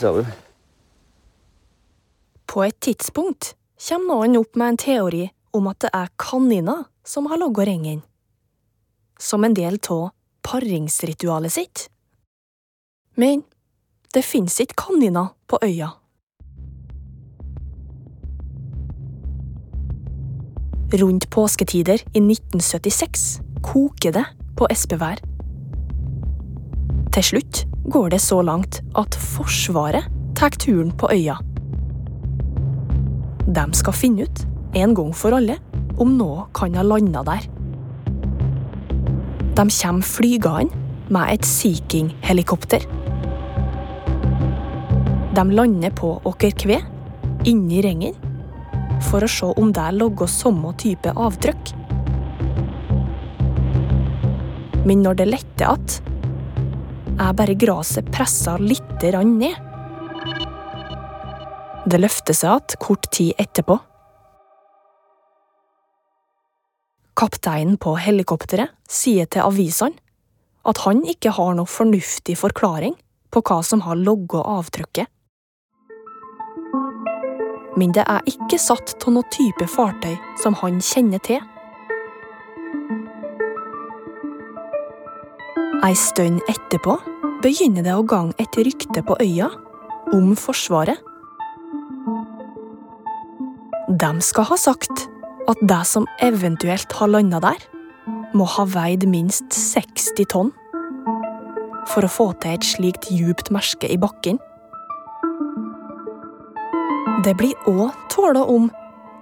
ser 0.00 0.18
du. 0.18 0.34
På 2.50 2.64
et 2.66 2.78
tidspunkt 2.82 3.54
kommer 3.88 4.26
noen 4.26 4.40
opp 4.40 4.58
med 4.58 4.74
en 4.74 4.82
teori 4.82 5.24
om 5.54 5.70
at 5.70 5.84
det 5.84 5.92
er 5.94 6.10
kaniner 6.18 6.86
som 7.06 7.30
har 7.30 7.38
logga 7.38 7.68
rengen. 7.68 8.02
Som 9.18 9.44
en 9.44 9.54
del 9.54 9.78
av 9.90 10.10
paringsritualet 10.46 11.52
sitt. 11.52 11.88
Men 13.16 13.42
det 14.14 14.22
fins 14.24 14.60
ikke 14.60 14.78
kaniner 14.86 15.32
på 15.48 15.58
øya. 15.64 15.90
Rundt 20.96 21.26
påsketider 21.30 21.98
i 22.14 22.20
1976 22.22 23.24
koker 23.66 24.14
det 24.14 24.24
på 24.56 24.68
Espevær. 24.70 25.18
Til 27.16 27.24
slutt 27.24 27.64
går 27.90 28.12
det 28.14 28.20
så 28.22 28.38
langt 28.44 28.82
at 28.94 29.16
Forsvaret 29.34 30.06
tar 30.38 30.54
turen 30.60 30.92
på 30.92 31.10
øya. 31.10 31.38
De 33.46 33.66
skal 33.78 33.96
finne 33.96 34.28
ut, 34.28 34.46
en 34.76 34.94
gang 34.94 35.12
for 35.16 35.34
alle, 35.34 35.58
om 35.98 36.16
noe 36.18 36.46
kan 36.54 36.76
ha 36.76 36.84
landa 36.84 37.24
der. 37.26 37.55
De 39.56 39.70
kommer 39.70 40.02
flygende 40.02 40.76
med 41.08 41.32
et 41.32 41.44
Sea 41.44 41.78
King-helikopter. 41.88 42.82
De 45.34 45.44
lander 45.50 45.90
på 45.96 46.10
Åker 46.24 46.50
Kve, 46.50 46.76
inni 47.48 47.80
rengen, 47.80 48.12
for 49.08 49.24
å 49.24 49.30
se 49.30 49.48
om 49.56 49.72
det 49.72 49.86
logger 49.96 50.28
samme 50.28 50.74
type 50.76 51.08
avtrykk. 51.08 51.72
Men 54.84 55.06
når 55.06 55.22
det 55.22 55.30
letter 55.30 55.72
igjen, 55.72 55.96
er 57.16 57.32
bare 57.40 57.56
gresset 57.56 58.12
pressa 58.12 58.58
grann 59.14 59.38
ned. 59.40 59.56
Det 61.88 62.04
løfter 62.04 62.36
seg 62.36 62.58
igjen 62.60 62.80
kort 62.82 63.08
tid 63.08 63.32
etterpå. 63.40 63.80
Kapteinen 67.16 67.78
på 67.80 67.94
helikopteret 67.96 68.74
sier 68.92 69.24
til 69.32 69.46
avisene 69.46 69.96
at 70.68 70.82
han 70.84 71.00
ikke 71.08 71.32
har 71.32 71.54
noe 71.56 71.70
fornuftig 71.70 72.34
forklaring 72.36 72.96
på 73.32 73.40
hva 73.46 73.62
som 73.64 73.84
har 73.86 73.96
logga 73.96 74.42
avtrykket. 74.56 75.08
Men 77.80 77.94
det 77.96 78.04
er 78.04 78.28
ikke 78.28 78.58
satt 78.60 78.96
av 78.98 79.14
noe 79.16 79.28
type 79.32 79.68
fartøy 79.70 80.12
som 80.42 80.58
han 80.60 80.82
kjenner 80.84 81.22
til. 81.24 81.40
Ei 85.86 85.96
stund 85.96 86.44
etterpå 86.52 86.98
begynner 87.44 87.84
det 87.86 87.96
å 87.96 88.04
gange 88.04 88.36
et 88.42 88.60
rykte 88.60 89.04
på 89.06 89.16
øya 89.24 89.48
om 90.12 90.32
Forsvaret. 90.36 91.00
De 93.88 94.16
skal 94.20 94.50
ha 94.50 94.56
sagt 94.60 95.06
at 95.50 95.62
det 95.62 95.82
som 95.86 96.06
eventuelt 96.22 96.92
har 96.98 97.10
landa 97.10 97.40
der, 97.42 97.60
må 98.36 98.46
ha 98.56 98.66
veid 98.68 99.06
minst 99.08 99.54
60 99.54 100.26
tonn 100.32 100.52
for 101.86 102.04
å 102.04 102.10
få 102.10 102.26
til 102.42 102.56
et 102.56 102.66
slikt 102.66 103.08
djupt 103.14 103.52
merke 103.54 103.88
i 103.88 103.98
bakken. 104.00 104.40
Det 107.24 107.34
blir 107.38 107.54
òg 107.70 107.94
tåla 108.12 108.42
om 108.50 108.68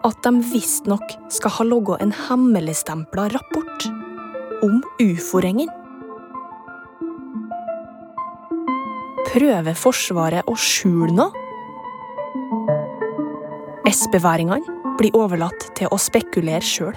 at 0.04 0.18
de 0.24 0.32
visstnok 0.50 1.14
skal 1.32 1.54
ha 1.58 1.64
laga 1.68 2.00
en 2.04 2.12
hemmeligstempla 2.12 3.28
rapport 3.32 3.86
om 4.64 4.82
ufo-ringen. 5.00 5.70
Prøver 9.30 9.76
Forsvaret 9.76 10.48
å 10.48 10.56
skjule 10.60 11.12
noe? 11.16 11.42
Espeværingene 13.88 14.73
blir 14.98 15.14
overlatt 15.16 15.68
til 15.78 15.90
å 15.92 15.98
spekulere 16.00 16.64
sjøl. 16.64 16.94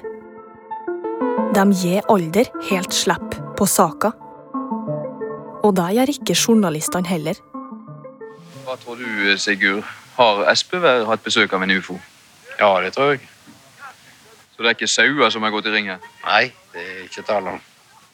De 1.58 1.64
gir 1.74 2.06
alder 2.12 2.50
helt 2.70 2.94
slipp 2.94 3.38
på 3.58 3.68
saka. 3.70 4.12
Og 5.66 5.74
det 5.78 5.88
gjør 5.98 6.12
ikke 6.14 6.36
journalistene 6.38 7.10
heller. 7.10 7.40
Hva 8.68 8.76
tror 8.82 9.00
du, 9.00 9.34
Sigurd? 9.42 9.86
Har 10.18 10.44
Espevær 10.52 11.06
hatt 11.10 11.24
besøk 11.26 11.54
av 11.54 11.64
en 11.66 11.74
ufo? 11.78 11.98
Ja, 12.60 12.72
det 12.82 12.94
tror 12.96 13.16
jeg. 13.16 13.22
Så 14.56 14.64
det 14.64 14.72
er 14.72 14.78
ikke 14.78 14.90
sauer 14.90 15.30
som 15.34 15.46
har 15.46 15.54
gått 15.54 15.70
i 15.70 15.74
ring 15.74 15.92
her? 15.92 16.02
Nei, 16.26 16.48
det 16.74 16.84
er 16.84 17.04
ikke 17.06 17.26
tale 17.26 17.58
om. 17.58 17.62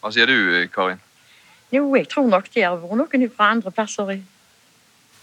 Hva 0.04 0.12
sier 0.12 0.28
du, 0.28 0.36
Karin? 0.74 1.00
Jo, 1.72 1.86
jeg 1.96 2.10
tror 2.12 2.28
nok 2.30 2.50
det 2.54 2.66
har 2.68 2.76
vært 2.78 3.00
noen 3.00 3.30
fra 3.32 3.54
andre 3.56 3.72
plasser 3.74 4.12
i 4.14 4.20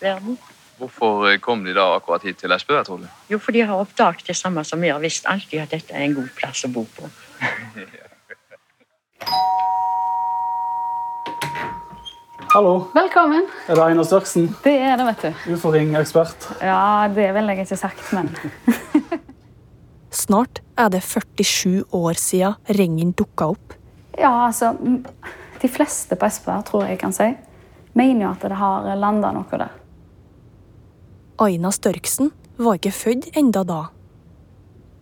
verden. 0.01 0.39
Hvorfor 0.81 1.27
eh, 1.29 1.39
kom 1.45 1.65
de 1.65 1.75
da 1.77 1.85
akkurat 1.99 2.23
hit 2.25 2.39
til 2.41 2.53
Espevær, 2.57 2.87
tror 2.89 3.03
du? 3.03 3.09
Jo, 3.29 3.39
for 3.39 3.53
de 3.53 3.61
har 3.69 3.77
oppdaget 3.83 4.25
det 4.31 4.37
samme 4.39 4.65
som 4.65 4.81
vi 4.81 4.89
har 4.89 5.01
visst 5.03 5.27
alltid, 5.29 5.61
at 5.67 5.75
dette 5.77 5.93
er 5.93 6.07
en 6.07 6.15
god 6.17 6.31
plass 6.39 6.65
å 6.65 6.71
bo 6.73 6.87
på. 6.97 7.11
Hallo, 12.51 12.89
Velkommen. 12.95 13.45
er 13.69 13.75
det 13.79 13.83
Einar 13.85 14.07
Størksen? 14.09 14.49
Det 14.65 14.73
er 14.83 14.97
det, 14.99 15.05
vet 15.07 15.23
du. 15.23 15.53
Ufo-ring-ekspert. 15.55 16.49
Ja, 16.65 17.07
det 17.15 17.29
ville 17.37 17.55
jeg 17.55 17.67
ikke 17.69 17.79
sagt, 17.79 18.09
men 18.17 18.31
Snart 20.23 20.59
er 20.81 20.89
det 20.91 21.03
47 21.07 21.85
år 21.95 22.19
siden 22.19 22.57
ringen 22.81 23.13
dukka 23.15 23.53
opp. 23.53 23.77
Ja, 24.19 24.33
altså 24.49 24.73
De 25.63 25.69
fleste 25.71 26.17
på 26.19 26.27
Espa, 26.27 26.59
tror 26.67 26.89
jeg 26.89 26.99
kan 26.99 27.15
si, 27.15 27.29
mener 27.95 28.25
jo 28.27 28.33
at 28.33 28.49
det 28.49 28.59
har 28.59 28.91
landa 28.99 29.31
noe 29.37 29.61
der. 29.63 29.77
Aina 31.41 31.71
Størksen 31.73 32.35
var 32.61 32.77
ikke 32.77 32.91
født 32.93 33.31
enda 33.41 33.63
da. 33.65 33.79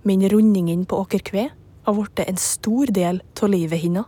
Men 0.07 0.22
rundingen 0.31 0.85
på 0.87 1.01
Åker 1.03 1.22
Kve 1.27 1.48
har 1.51 1.94
blitt 1.96 2.20
en 2.22 2.37
stor 2.38 2.92
del 2.94 3.16
av 3.42 3.48
livet 3.51 3.81
hennes. 3.83 4.07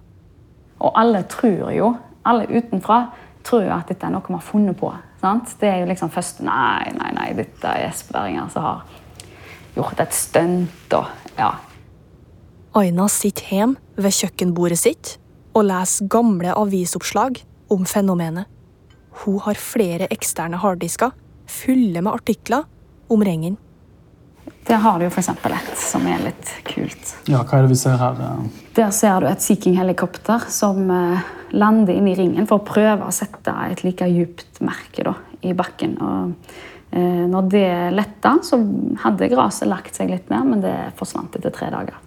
Og 0.79 0.93
alle 0.95 1.25
tror 1.27 1.73
jo, 1.75 1.89
alle 2.23 2.47
utenfra, 2.47 3.01
tror 3.43 3.65
jo 3.65 3.73
at 3.75 3.91
dette 3.91 4.07
er 4.07 4.15
noe 4.15 4.23
vi 4.29 4.37
har 4.37 4.45
funnet 4.47 4.79
på. 4.79 4.93
Sant? 5.19 5.57
Det 5.59 5.73
er 5.73 5.83
jo 5.83 5.89
liksom 5.91 6.13
først 6.15 6.39
Nei, 6.47 6.93
nei, 6.95 7.09
nei, 7.17 7.33
dette 7.35 7.67
er 7.67 7.89
espeværinger 7.89 8.53
som 8.55 8.69
har 8.69 8.85
gjort 9.75 10.05
et 10.05 10.15
stunt 10.15 10.95
og 11.01 11.11
Ja. 11.41 11.51
Aina 12.79 13.09
sitter 13.11 13.49
hjemme 13.51 13.99
ved 13.99 14.15
kjøkkenbordet 14.15 14.79
sitt 14.79 15.17
og 15.51 15.67
leser 15.67 16.07
gamle 16.07 16.55
avisoppslag 16.55 17.43
om 17.75 17.83
fenomenet. 17.83 18.47
Hun 19.25 19.41
har 19.43 19.59
flere 19.59 20.07
eksterne 20.15 20.63
harddisker 20.63 21.11
fulle 21.51 22.01
med 22.01 22.13
artikler 22.13 22.65
om 23.11 23.25
ringen. 23.27 23.59
Der 24.67 24.79
har 24.85 24.99
du 24.99 25.07
jo 25.07 25.11
f.eks. 25.11 25.29
et 25.33 25.79
som 25.81 26.05
er 26.07 26.21
litt 26.23 26.51
kult. 26.69 27.15
Ja, 27.31 27.43
hva 27.43 27.59
er 27.59 27.67
det 27.67 27.73
vi 27.73 27.79
ser 27.81 27.97
her? 27.99 28.19
Der 28.77 28.91
ser 28.95 29.23
du 29.23 29.29
et 29.31 29.43
Sea 29.43 29.59
King-helikopter 29.59 30.47
som 30.53 30.85
eh, 30.95 31.31
lander 31.57 31.97
inn 31.97 32.09
i 32.11 32.17
ringen 32.19 32.47
for 32.47 32.61
å 32.61 32.67
prøve 32.67 33.09
å 33.09 33.15
sette 33.15 33.55
et 33.71 33.83
like 33.87 34.07
djupt 34.11 34.61
merke 34.65 35.07
da, 35.07 35.17
i 35.43 35.55
bakken. 35.57 35.97
Og, 36.05 36.53
eh, 36.93 37.25
når 37.31 37.49
det 37.51 37.71
letta, 37.97 38.37
så 38.47 38.61
hadde 39.03 39.31
gresset 39.33 39.71
lagt 39.71 39.99
seg 39.99 40.13
litt 40.13 40.31
mer, 40.31 40.47
men 40.47 40.63
det 40.63 40.77
forsvant 41.01 41.41
etter 41.41 41.55
tre 41.57 41.73
dager. 41.73 41.99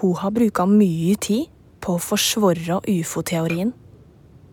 Hun 0.00 0.16
har 0.20 0.34
bruka 0.34 0.66
mye 0.68 1.16
tid 1.20 1.48
på 1.80 1.96
å 1.96 2.02
forsvare 2.02 2.82
ufo-teorien. 2.88 3.72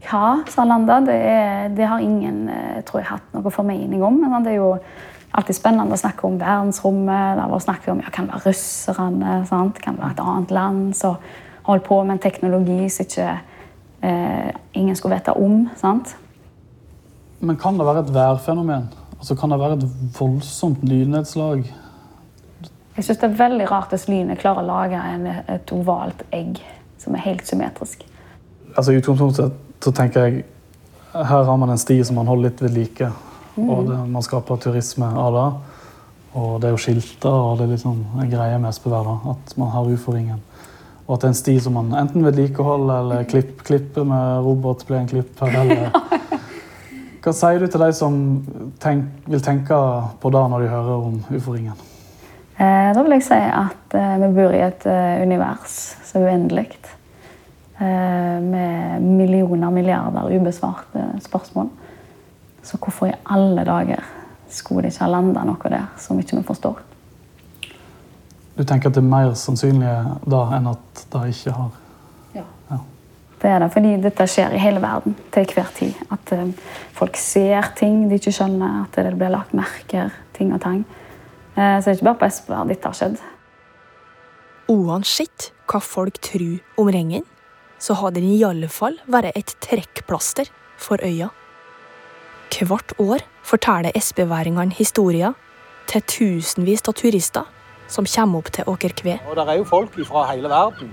Hva 0.05 0.43
har 0.45 0.65
landa, 0.69 0.99
det, 1.01 1.15
er- 1.15 1.69
det 1.75 1.87
har 1.89 1.99
ingen 1.99 2.49
eh, 2.49 2.81
tror 2.85 3.01
jeg, 3.01 3.09
hatt 3.09 3.33
noe 3.33 3.51
formening 3.51 4.03
om. 4.03 4.19
Men 4.21 4.43
det 4.45 4.53
er 4.53 4.59
jo 4.61 4.75
alltid 5.37 5.57
spennende 5.57 5.93
å 5.97 5.99
snakke 5.99 6.27
om 6.27 6.37
verdensrommet. 6.39 7.35
Det 7.37 7.43
har 7.43 7.51
vært 7.51 7.65
snakket 7.65 7.91
om 7.93 8.03
ja, 8.05 8.13
kan 8.13 8.29
det 8.29 8.35
være 8.37 8.51
russerne, 8.51 9.33
sant? 9.49 9.81
kan 9.83 9.97
det 9.97 10.03
være 10.05 10.15
et 10.17 10.23
annet 10.23 10.53
land 10.55 10.95
som 10.95 11.17
holder 11.67 11.85
på 11.87 11.97
med 12.03 12.15
en 12.17 12.23
teknologi 12.23 12.87
som 12.93 13.05
ikke 13.09 13.27
eh, 14.07 14.53
ingen 14.79 14.95
skulle 14.95 15.17
vite 15.17 15.33
om. 15.35 15.65
sant? 15.81 16.15
Men 17.39 17.57
kan 17.59 17.77
det 17.77 17.85
være 17.85 18.05
et 18.05 18.13
værfenomen? 18.15 18.87
Altså, 19.17 19.35
kan 19.35 19.49
det 19.51 19.59
være 19.59 19.77
et 19.81 19.85
voldsomt 20.19 20.83
lynnedslag? 20.85 21.65
Jeg 22.97 23.03
synes 23.05 23.17
det 23.21 23.27
er 23.29 23.37
veldig 23.37 23.67
rart 23.69 23.91
hvis 23.93 24.07
lynet 24.09 24.39
klarer 24.41 24.63
å 24.63 24.69
lage 24.71 24.97
en, 25.13 25.27
et 25.53 25.71
ovalt 25.73 26.23
egg 26.33 26.61
som 26.97 27.13
er 27.13 27.21
helt 27.27 27.45
symmetrisk. 27.45 28.05
Altså, 28.75 28.91
I 28.93 29.01
utgangspunktet 29.01 29.53
så 29.83 29.93
tenker 29.95 30.27
jeg 30.27 30.45
her 31.13 31.43
har 31.43 31.57
man 31.57 31.69
en 31.73 31.81
sti 31.81 32.03
som 32.05 32.19
man 32.19 32.27
holder 32.27 32.49
litt 32.49 32.61
ved 32.61 32.75
like. 32.75 33.09
Mm. 33.55 33.69
Og 33.69 33.87
det, 33.87 33.97
man 34.11 34.25
skaper 34.25 34.59
turisme 34.61 35.07
av 35.07 35.33
det. 35.33 35.47
Og 36.37 36.59
det 36.61 36.69
er 36.69 36.75
jo 36.75 36.81
skilter 36.81 37.33
og 37.33 37.57
det 37.57 37.65
er 37.65 37.73
liksom 37.73 38.03
en 38.21 38.29
greie 38.29 38.59
med 38.61 38.69
Espevær 38.69 39.07
at 39.31 39.55
man 39.57 39.71
har 39.73 39.89
ufo-ringen. 39.89 40.43
Og 41.07 41.15
at 41.15 41.23
det 41.23 41.29
er 41.29 41.33
en 41.33 41.39
sti 41.39 41.55
som 41.63 41.77
man 41.79 41.93
enten 41.97 42.25
vedlikeholder 42.25 42.99
eller 42.99 43.27
klipp, 43.31 43.63
klipper 43.65 44.05
med 44.05 44.43
robotplenklipper. 44.45 45.55
Eller 45.61 45.89
Hva 47.23 47.33
sier 47.35 47.59
du 47.59 47.67
til 47.67 47.81
de 47.81 47.91
som 47.95 48.17
tenk, 48.79 49.07
vil 49.27 49.41
tenke 49.43 49.77
på 50.21 50.31
det 50.31 50.43
når 50.51 50.63
de 50.63 50.69
hører 50.71 51.07
om 51.09 51.17
ufo-ringen? 51.31 51.79
Eh, 52.57 52.91
da 52.93 53.01
vil 53.03 53.17
jeg 53.17 53.25
si 53.27 53.37
at 53.37 53.97
eh, 53.97 54.13
vi 54.21 54.29
bor 54.37 54.53
i 54.53 54.61
et 54.65 54.85
eh, 54.89 55.23
univers 55.23 55.73
som 56.07 56.21
er 56.23 56.31
uendelig. 56.31 56.96
Eh, 57.79 58.41
med 58.41 59.01
millioner, 59.01 59.69
milliarder 59.69 60.39
ubesvarte 60.39 61.21
spørsmål. 61.21 61.69
Så 62.63 62.77
hvorfor 62.77 63.07
i 63.07 63.13
alle 63.25 63.65
dager 63.65 64.01
skulle 64.49 64.81
det 64.81 64.95
ikke 64.95 65.03
ha 65.05 65.11
landa 65.11 65.43
noe 65.45 65.69
der 65.69 65.85
som 66.01 66.17
ikke 66.19 66.39
vi 66.39 66.47
forstår? 66.47 66.79
Du 68.57 68.63
tenker 68.63 68.89
at 68.89 68.95
det 68.97 69.03
er 69.03 69.11
mer 69.11 69.35
sannsynlig 69.37 69.93
da 70.25 70.41
enn 70.57 70.71
at 70.71 71.05
det 71.13 71.27
ikke 71.35 71.53
har 71.53 71.69
Ja. 72.33 72.79
Det 73.41 73.49
er 73.51 73.59
det, 73.59 73.69
fordi 73.71 73.93
dette 74.01 74.25
skjer 74.25 74.55
i 74.57 74.57
hele 74.57 74.81
verden 74.81 75.15
til 75.31 75.45
hver 75.53 75.69
tid. 75.77 75.93
At 76.11 76.31
eh, 76.33 76.49
folk 76.97 77.15
ser 77.15 77.71
ting 77.77 78.09
de 78.09 78.17
ikke 78.17 78.33
skjønner, 78.33 78.87
at 78.87 78.97
det 79.05 79.13
blir 79.19 79.29
lagt 79.29 79.53
merker, 79.53 80.09
ting 80.33 80.53
og 80.53 80.61
tang. 80.61 80.85
Eh, 81.53 81.77
så 81.77 81.85
det 81.85 81.93
er 81.93 81.99
ikke 81.99 82.09
bare 82.09 82.21
på 82.23 82.25
Espeland 82.25 82.73
dette 82.73 82.89
har 82.89 82.97
skjedd. 82.97 83.21
Uansett 84.73 85.51
hva 85.69 85.79
folk 85.79 86.17
tror 86.25 86.81
om 86.81 86.89
ringen, 86.89 87.23
så 87.79 87.97
har 87.99 88.13
den 88.15 88.29
i 88.31 88.43
alle 88.45 88.69
fall 88.71 88.97
vært 89.05 89.37
et 89.37 89.53
trekkplaster 89.63 90.49
for 90.81 91.01
øya. 91.03 91.29
Hvert 92.57 92.93
år 92.97 93.21
forteller 93.45 93.93
espeværingene 93.95 94.73
historier 94.73 95.35
til 95.87 96.01
tusenvis 96.09 96.81
av 96.87 96.95
turister 96.97 97.45
som 97.91 98.07
kommer 98.09 98.41
opp 98.41 98.49
til 98.55 98.67
Åker 98.67 98.95
Kve. 98.97 99.19
Og 99.29 99.37
det 99.37 99.45
er 99.45 99.59
jo 99.59 99.67
folk 99.67 99.93
fra 100.07 100.25
hele 100.31 100.49
verden. 100.51 100.89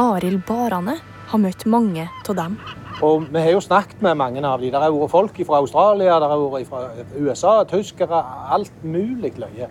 Arild 0.00 0.44
Barane 0.46 0.96
har 1.30 1.40
møtt 1.40 1.66
mange 1.66 2.06
av 2.06 2.36
dem. 2.38 2.56
Og 3.02 3.26
vi 3.26 3.42
har 3.42 3.50
jo 3.56 3.60
snakket 3.64 4.00
med 4.04 4.16
mange 4.16 4.44
av 4.46 4.60
dem. 4.62 4.70
Det 4.70 4.80
har 4.80 4.94
vært 4.94 5.12
folk 5.12 5.42
fra 5.48 5.60
Australia, 5.60 6.20
der 6.22 6.30
er 6.30 6.46
vært 6.54 6.70
fra 6.70 6.86
USA, 7.18 7.56
tyskere, 7.68 8.22
alt 8.54 8.84
mulig 8.84 9.34
løye. 9.40 9.68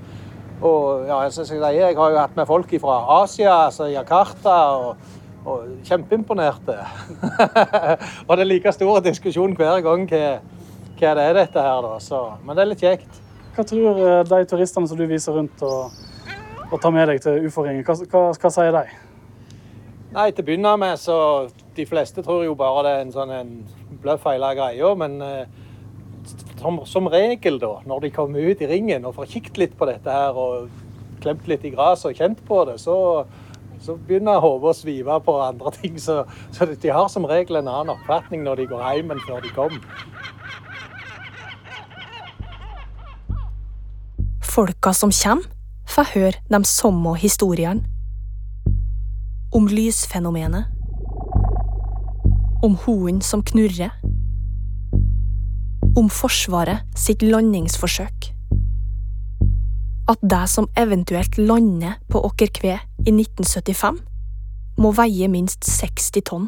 Og 0.64 1.08
ja, 1.08 1.24
jeg, 1.26 1.48
jeg, 1.50 1.76
jeg 1.78 1.98
har 1.98 2.14
jo 2.14 2.20
hatt 2.20 2.36
med 2.36 2.48
folk 2.48 2.72
fra 2.84 3.00
Asia, 3.22 3.66
altså 3.68 3.90
Jakarta, 3.92 4.58
og, 4.80 5.23
og 5.46 5.68
kjempeimponerte. 5.88 6.78
og 8.28 8.36
det 8.38 8.44
er 8.44 8.50
like 8.50 8.74
stor 8.76 9.02
diskusjon 9.04 9.56
hver 9.60 9.82
gang 9.86 10.08
hva, 10.10 10.24
hva 11.00 11.14
det 11.20 11.28
er 11.28 11.38
dette 11.38 11.66
her, 11.68 11.86
da. 11.86 11.98
Så, 12.04 12.22
men 12.44 12.56
det 12.56 12.64
er 12.64 12.72
litt 12.72 12.84
kjekt. 12.84 13.22
Hva 13.54 13.66
tror 13.70 14.02
eh, 14.02 14.20
de 14.30 14.42
turistene 14.50 14.90
som 14.90 15.00
du 15.00 15.06
viser 15.10 15.36
rundt 15.38 15.64
og, 15.66 15.94
og 16.70 16.78
tar 16.82 16.94
med 16.96 17.12
deg 17.12 17.22
til 17.24 17.50
ufo-ringen, 17.50 17.86
hva, 17.86 17.98
hva, 18.10 18.24
hva 18.34 18.54
sier 18.54 18.74
de? 18.74 18.86
Nei, 20.14 20.30
til 20.30 20.44
å 20.44 20.46
begynne 20.46 20.72
med 20.78 21.00
så 21.02 21.18
De 21.74 21.88
fleste 21.90 22.22
tror 22.22 22.44
jo 22.46 22.54
bare 22.58 22.84
det 22.86 22.90
er 22.94 23.00
en 23.02 23.14
sånn 23.16 23.32
en 23.34 23.54
bløff 24.04 24.28
hele 24.30 24.52
greia, 24.58 24.90
men 25.00 25.16
eh, 25.26 25.62
som, 26.60 26.80
som, 26.88 27.08
regel, 27.12 27.58
da, 27.60 27.76
når 27.90 28.06
de 28.06 28.12
kommer 28.16 28.52
ut 28.52 28.62
i 28.62 28.70
ringen 28.70 29.06
og 29.08 29.16
får 29.18 29.32
kikket 29.36 29.60
litt 29.60 29.74
på 29.80 29.88
dette 29.90 30.14
her 30.14 30.38
og 30.38 30.70
klemt 31.24 31.48
litt 31.50 31.66
i 31.66 31.72
gresset 31.74 32.12
og 32.12 32.20
kjent 32.20 32.44
på 32.48 32.60
det, 32.70 32.78
så, 32.84 32.96
så 33.84 33.98
begynner 34.08 34.40
hodet 34.40 34.72
å 34.72 34.78
svive 34.78 35.20
på 35.26 35.36
andre 35.44 35.72
ting. 35.76 35.98
Så, 36.00 36.22
så, 36.56 36.68
de 36.72 36.92
har 36.94 37.10
som 37.12 37.28
regel 37.28 37.60
en 37.60 37.68
annen 37.68 37.94
oppfatning 37.98 38.46
når 38.46 38.64
de 38.64 38.70
går 38.72 38.84
hjem 38.88 39.12
enn 39.16 39.24
før 39.28 39.44
de 39.44 39.52
kom. 39.56 39.80
Folka 44.54 44.94
som 44.96 45.12
kommer, 45.12 45.50
får 45.90 46.14
høre 46.14 46.40
de 46.50 46.60
samme 46.66 47.12
historiene 47.20 47.84
om 49.54 49.68
lysfenomenet. 49.70 50.66
Om 52.64 52.78
hunden 52.86 53.20
som 53.22 53.44
knurrer. 53.46 53.92
Om 56.00 56.08
Forsvaret 56.10 56.88
sitt 56.98 57.22
landingsforsøk. 57.22 58.32
At 60.10 60.24
det 60.24 60.46
som 60.50 60.70
eventuelt 60.80 61.38
lander 61.38 62.00
på 62.10 62.24
Åkerkve 62.26 62.80
i 63.04 63.12
1975, 63.12 64.00
må 64.80 64.92
veie 64.96 65.28
minst 65.30 65.66
60 65.68 66.24
tonn. 66.30 66.48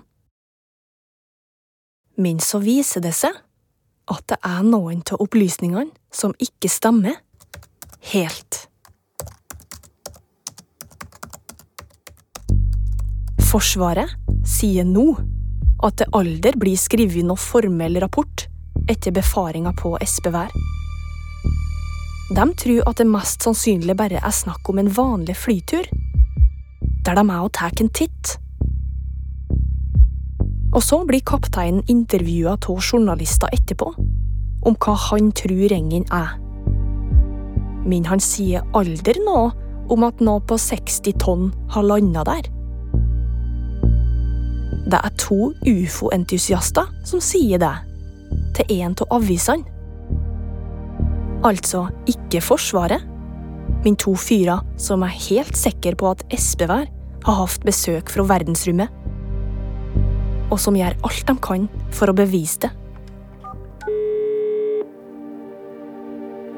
Men 2.17 2.39
så 2.39 2.61
viser 2.63 3.03
det 3.03 3.13
seg 3.15 3.35
at 4.11 4.23
det 4.31 4.37
er 4.45 4.63
noen 4.63 5.01
av 5.11 5.21
opplysningene 5.23 5.91
som 6.13 6.35
ikke 6.39 6.71
stemmer 6.71 7.17
helt. 8.13 8.61
Forsvaret 13.45 14.11
sier 14.47 14.87
nå 14.87 15.09
at 15.85 15.99
det 15.99 16.11
aldri 16.15 16.53
blir 16.59 16.79
skrevet 16.79 17.25
noe 17.27 17.39
formell 17.39 17.99
rapport 18.03 18.47
etter 18.91 19.13
befaringa 19.15 19.73
på 19.77 19.95
Espevær. 20.03 20.53
De 22.35 22.45
tror 22.57 22.81
at 22.89 22.97
det 22.99 23.05
mest 23.09 23.45
sannsynlig 23.45 23.95
bare 23.97 24.21
er 24.21 24.33
snakk 24.33 24.69
om 24.71 24.79
en 24.81 24.89
vanlig 24.91 25.35
flytur, 25.37 25.85
der 27.05 27.15
de 27.19 27.23
er 27.29 27.43
og 27.43 27.53
tar 27.53 27.73
en 27.81 27.89
titt. 27.89 28.37
Og 30.75 30.83
så 30.83 31.03
blir 31.07 31.23
kapteinen 31.23 31.85
intervjua 31.87 32.57
av 32.57 32.81
journalister 32.81 33.51
etterpå, 33.53 33.93
om 34.65 34.75
hva 34.75 34.95
han 35.09 35.31
tror 35.37 35.69
Rengen 35.71 36.07
er. 36.11 36.35
Men 37.85 38.07
han 38.09 38.19
sier 38.19 38.65
aldri 38.73 39.21
noe 39.23 39.53
om 39.93 40.03
at 40.03 40.21
noe 40.25 40.41
på 40.41 40.57
60 40.57 41.15
tonn 41.21 41.51
har 41.71 41.85
landa 41.85 42.25
der. 42.25 42.49
Det 44.85 44.99
er 44.99 45.13
to 45.21 45.53
ufo-entusiaster 45.65 46.89
som 47.05 47.21
sier 47.21 47.61
det, 47.61 47.73
til 48.57 48.81
en 48.81 48.97
av 49.05 49.15
avisene. 49.19 49.71
Altså 51.45 51.85
ikke 52.09 52.41
Forsvaret, 52.41 53.05
men 53.85 53.97
to 54.01 54.15
fyrer 54.17 54.65
som 54.81 55.03
er 55.05 55.13
helt 55.29 55.57
sikre 55.57 55.93
på 55.97 56.09
at 56.15 56.23
Espevær 56.33 56.87
har 57.25 57.39
hatt 57.41 57.65
besøk 57.65 58.11
fra 58.13 58.25
verdensrommet, 58.29 58.89
og 60.53 60.59
som 60.61 60.77
gjør 60.77 60.97
alt 61.07 61.23
de 61.27 61.35
kan 61.41 61.69
for 61.95 62.11
å 62.11 62.17
bevise 62.17 62.65
det. 62.65 62.73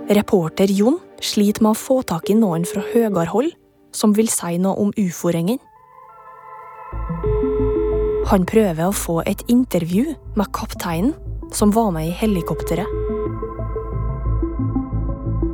Reporter 0.08 0.72
Jon 0.72 1.02
sliter 1.20 1.66
med 1.66 1.74
å 1.74 1.80
få 1.80 2.00
tak 2.08 2.30
i 2.32 2.36
noen 2.38 2.64
fra 2.68 2.80
høyere 2.94 3.28
hold 3.34 3.50
som 3.96 4.14
vil 4.16 4.30
si 4.32 4.56
noe 4.62 4.80
om 4.80 4.94
ufo-ringen. 4.96 5.60
Han 8.28 8.46
prøver 8.48 8.88
å 8.88 8.96
få 8.96 9.22
et 9.28 9.44
intervju 9.52 10.14
med 10.40 10.52
kapteinen 10.56 11.14
som 11.56 11.72
var 11.76 11.92
med 11.96 12.10
i 12.10 12.16
helikopteret. 12.16 12.88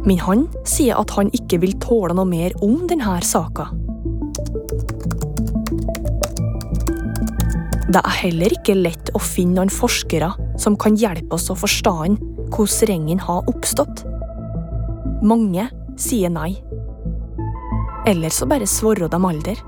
Men 0.03 0.19
han 0.25 0.47
sier 0.67 0.99
at 0.99 1.13
han 1.17 1.29
ikke 1.33 1.61
vil 1.63 1.77
tåle 1.81 2.13
noe 2.17 2.29
mer 2.29 2.53
om 2.65 2.83
denne 2.89 3.21
saka. 3.25 3.69
Det 7.93 8.01
er 8.01 8.15
heller 8.23 8.53
ikke 8.55 8.73
lett 8.73 9.11
å 9.13 9.19
finne 9.21 9.59
noen 9.59 9.69
forskere 9.69 10.31
som 10.57 10.73
kan 10.81 10.95
hjelpe 10.97 11.35
oss 11.35 11.51
å 11.53 11.55
forstå 11.59 11.91
hvordan 12.53 12.87
ringen 12.89 13.19
har 13.21 13.45
oppstått. 13.51 14.01
Mange 15.21 15.67
sier 16.01 16.31
nei. 16.33 16.55
Eller 18.09 18.33
så 18.33 18.47
bare 18.49 18.65
svarer 18.65 19.11
de 19.11 19.19
alder. 19.29 19.61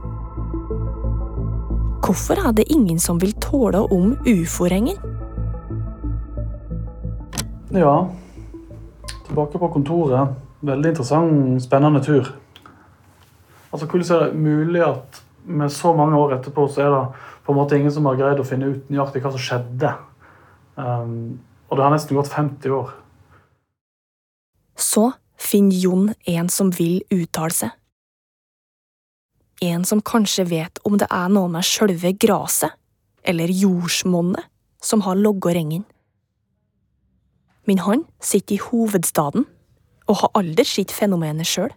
Hvorfor 2.05 2.41
er 2.41 2.55
det 2.57 2.65
ingen 2.73 2.97
som 2.99 3.19
vil 3.21 3.35
tåle 3.43 3.83
om 3.93 4.15
ufo-rengen? 4.25 4.97
Ja, 7.77 8.07
tilbake 9.27 9.61
på 9.61 9.69
kontoret. 9.77 10.33
Veldig 10.65 10.95
interessant, 10.95 11.61
spennende 11.61 12.01
tur. 12.01 12.33
Altså, 13.69 13.85
Hvordan 13.85 14.09
er 14.17 14.25
det 14.25 14.41
mulig 14.41 14.81
at 14.81 15.24
med 15.45 15.71
så 15.71 15.93
mange 15.95 16.17
år 16.17 16.37
etterpå 16.39 16.67
så 16.71 16.83
er 16.85 16.91
det 16.93 17.23
på 17.45 17.53
en 17.53 17.59
måte 17.59 17.77
ingen 17.77 17.93
som 17.93 18.07
har 18.09 18.17
greid 18.19 18.41
å 18.41 18.47
finne 18.47 18.73
ut 18.73 18.91
nøyaktig 18.91 19.21
hva 19.23 19.31
som 19.33 19.41
skjedde? 19.41 19.91
Um, 20.75 21.39
og 21.69 21.77
det 21.77 21.85
har 21.85 21.93
nesten 21.93 22.17
gått 22.17 22.33
50 22.33 22.75
år. 22.75 22.93
Så 24.75 25.11
finner 25.39 25.77
Jon 25.77 26.13
en 26.27 26.49
som 26.51 26.71
vil 26.73 27.01
uttale 27.13 27.55
seg 27.55 27.75
en 29.61 29.85
som 29.85 30.01
kanskje 30.01 30.45
vet 30.49 30.79
om 30.83 30.97
det 30.99 31.07
er 31.11 31.29
noe 31.31 31.49
med 31.51 31.65
sjølve 31.65 32.13
graset, 32.19 32.73
eller 33.23 33.51
jordsmonnet, 33.51 34.43
som 34.81 35.01
har 35.01 35.17
logga 35.17 35.55
ringen. 35.55 35.85
Men 37.65 37.81
han 37.81 38.03
sitter 38.21 38.55
i 38.55 38.61
hovedstaden 38.61 39.47
og 40.05 40.19
har 40.21 40.33
aldri 40.37 40.65
sett 40.67 40.93
fenomenet 40.93 41.49
sjøl. 41.49 41.71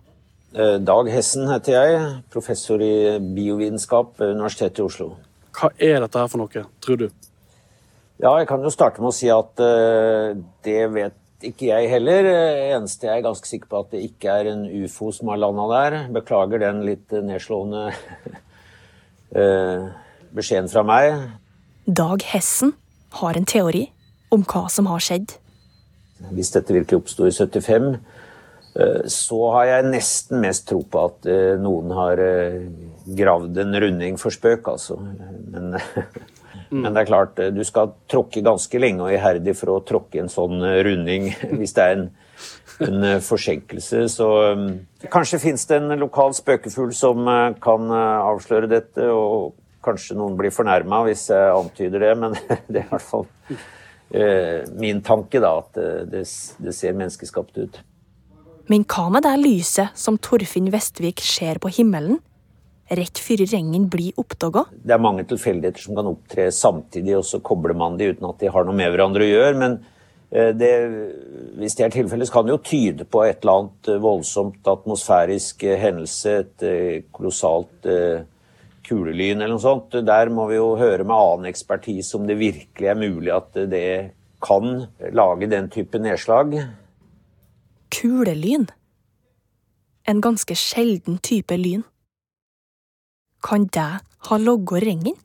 Eh, 0.58 0.80
Dag 0.82 1.06
Hessen 1.12 1.46
heter 1.46 1.76
jeg, 1.76 1.98
professor 2.34 2.82
i 2.82 3.18
biovitenskap 3.22 4.16
ved 4.18 4.32
Universitetet 4.34 4.80
i 4.80 4.86
Oslo. 4.88 5.12
Hva 5.54 5.70
er 5.78 6.00
dette 6.02 6.18
her 6.18 6.30
for 6.32 6.42
noe, 6.42 6.64
tror 6.82 6.98
du? 6.98 7.06
Ja, 8.18 8.32
Jeg 8.40 8.48
kan 8.50 8.64
jo 8.66 8.72
starte 8.74 8.98
med 8.98 9.12
å 9.12 9.14
si 9.14 9.28
at 9.30 9.62
uh, 9.62 10.34
det 10.66 10.80
vet 10.90 11.46
ikke 11.46 11.68
jeg 11.68 11.90
heller. 11.92 12.26
Eneste 12.74 13.06
jeg 13.06 13.20
er 13.20 13.26
ganske 13.28 13.46
sikker 13.46 13.70
på 13.70 13.84
at 13.84 13.92
det 13.94 14.02
ikke 14.08 14.34
er 14.40 14.50
en 14.50 14.64
ufo 14.82 15.12
som 15.14 15.30
har 15.30 15.38
landa 15.38 15.68
der. 15.70 15.98
Beklager 16.16 16.58
den 16.64 16.82
litt 16.82 17.14
nedslående 17.14 17.92
eh, 19.38 19.86
beskjeden 20.34 20.66
fra 20.72 20.82
meg. 20.82 21.20
Dag 21.86 22.26
Hessen 22.32 22.74
har 23.20 23.38
en 23.38 23.46
teori 23.46 23.84
om 24.34 24.42
hva 24.42 24.66
som 24.66 24.90
har 24.90 25.04
skjedd. 25.04 25.36
Hvis 26.34 26.50
dette 26.56 26.74
virkelig 26.74 27.04
oppsto 27.04 27.28
i 27.28 27.30
75, 27.30 27.92
eh, 27.94 28.17
så 29.10 29.38
har 29.56 29.64
jeg 29.66 29.88
nesten 29.90 30.42
mest 30.42 30.68
tro 30.70 30.84
på 30.86 31.00
at 31.08 31.26
eh, 31.26 31.54
noen 31.58 31.90
har 31.96 32.20
gravd 33.18 33.58
en 33.64 33.78
runding 33.82 34.18
for 34.20 34.34
spøk, 34.34 34.70
altså. 34.70 35.00
Men 35.50 35.74
Mm. 36.70 36.82
Men 36.82 36.94
det 36.94 37.00
er 37.00 37.08
klart, 37.08 37.38
eh, 37.38 37.52
du 37.54 37.62
skal 37.64 37.94
tråkke 38.10 38.44
ganske 38.44 38.80
lenge 38.80 39.04
og 39.06 39.12
iherdig 39.12 39.54
for 39.56 39.72
å 39.72 39.84
tråkke 39.88 40.20
en 40.20 40.32
sånn 40.32 40.60
eh, 40.60 40.80
runding 40.84 41.30
hvis 41.60 41.74
det 41.76 41.84
er 41.84 41.96
en, 41.96 42.04
en 42.84 43.06
eh, 43.08 43.22
forsinkelse. 43.24 44.04
Så 44.12 44.28
kanskje 45.08 45.40
fins 45.42 45.64
det 45.70 45.80
en 45.80 45.96
lokal 46.00 46.36
spøkefugl 46.36 46.92
som 46.96 47.24
kan 47.62 47.90
avsløre 47.94 48.70
dette, 48.70 49.08
og 49.08 49.56
kanskje 49.84 50.18
noen 50.18 50.36
blir 50.36 50.52
fornærma 50.52 51.04
hvis 51.06 51.28
jeg 51.32 51.56
antyder 51.56 52.04
det, 52.04 52.14
men 52.20 52.36
det 52.70 52.82
er 52.82 52.86
i 52.86 52.88
hvert 52.92 53.10
fall 53.10 53.28
min 54.80 55.02
tanke, 55.04 55.36
da, 55.36 55.50
at 55.60 55.74
det, 56.08 56.22
det 56.64 56.72
ser 56.72 56.94
menneskeskapt 56.96 57.58
ut. 57.60 57.74
Men 58.68 58.84
hva 58.84 59.08
med 59.12 59.24
det 59.24 59.36
lyset 59.40 59.96
som 59.96 60.18
Torfinn 60.20 60.68
Vestvik 60.72 61.22
ser 61.24 61.60
på 61.62 61.70
himmelen? 61.72 62.18
rett 62.96 63.20
før 63.20 63.44
rengen 63.50 63.86
blir 63.92 64.16
oppdaga? 64.20 64.64
Det 64.72 64.94
er 64.94 65.02
mange 65.02 65.26
tilfeldigheter 65.28 65.84
som 65.84 65.96
kan 65.98 66.08
opptre 66.10 66.48
samtidig, 66.54 67.18
og 67.18 67.26
så 67.28 67.42
kobler 67.44 67.76
man 67.76 67.98
de 68.00 68.12
uten 68.12 68.28
at 68.28 68.40
de 68.40 68.50
har 68.52 68.66
noe 68.66 68.76
med 68.76 68.92
hverandre 68.94 69.26
å 69.26 69.28
gjøre. 69.28 69.58
Men 69.60 69.76
eh, 70.30 70.50
det, 70.56 70.72
hvis 71.60 71.76
det 71.78 71.86
er 71.86 71.94
tilfellet, 71.98 72.30
så 72.30 72.38
kan 72.38 72.48
det 72.48 72.56
jo 72.56 72.64
tyde 72.70 73.08
på 73.08 73.24
et 73.26 73.42
eller 73.42 73.62
annet 73.62 73.92
eh, 73.92 74.02
voldsomt 74.04 74.72
atmosfærisk 74.72 75.68
eh, 75.68 75.78
hendelse. 75.84 76.36
Et 76.44 77.06
kolossalt 77.14 77.92
kulelyn 78.88 79.42
eller 79.42 79.52
noe 79.52 79.60
sånt. 79.60 79.98
Der 80.08 80.32
må 80.32 80.48
vi 80.48 80.56
jo 80.56 80.72
høre 80.80 81.04
med 81.04 81.16
annen 81.16 81.50
ekspertise 81.50 82.16
om 82.16 82.28
det 82.28 82.40
virkelig 82.40 82.88
er 82.88 83.00
mulig 83.00 83.34
at 83.34 83.64
det 83.68 83.88
kan 84.40 84.86
lage 85.12 85.50
den 85.50 85.68
type 85.72 86.00
nedslag. 86.00 86.54
Kulelyn. 87.90 88.68
En 90.04 90.20
ganske 90.20 90.54
sjelden 90.56 91.18
type 91.18 91.56
lyn. 91.56 91.82
Kan 93.42 93.66
det 93.66 94.00
ha 94.28 94.38
logget 94.38 94.82
ringen? 94.82 95.16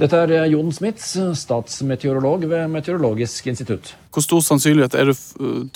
Dette 0.00 0.16
er 0.24 0.32
eh, 0.32 0.46
Jon 0.54 0.70
Smits, 0.72 1.10
statsmeteorolog 1.42 2.46
ved 2.48 2.70
Meteorologisk 2.72 3.50
institutt. 3.52 3.92
Hvor 4.14 4.24
stor 4.24 4.40
sannsynlighet 4.46 4.96
er 4.96 5.10
det, 5.12 5.16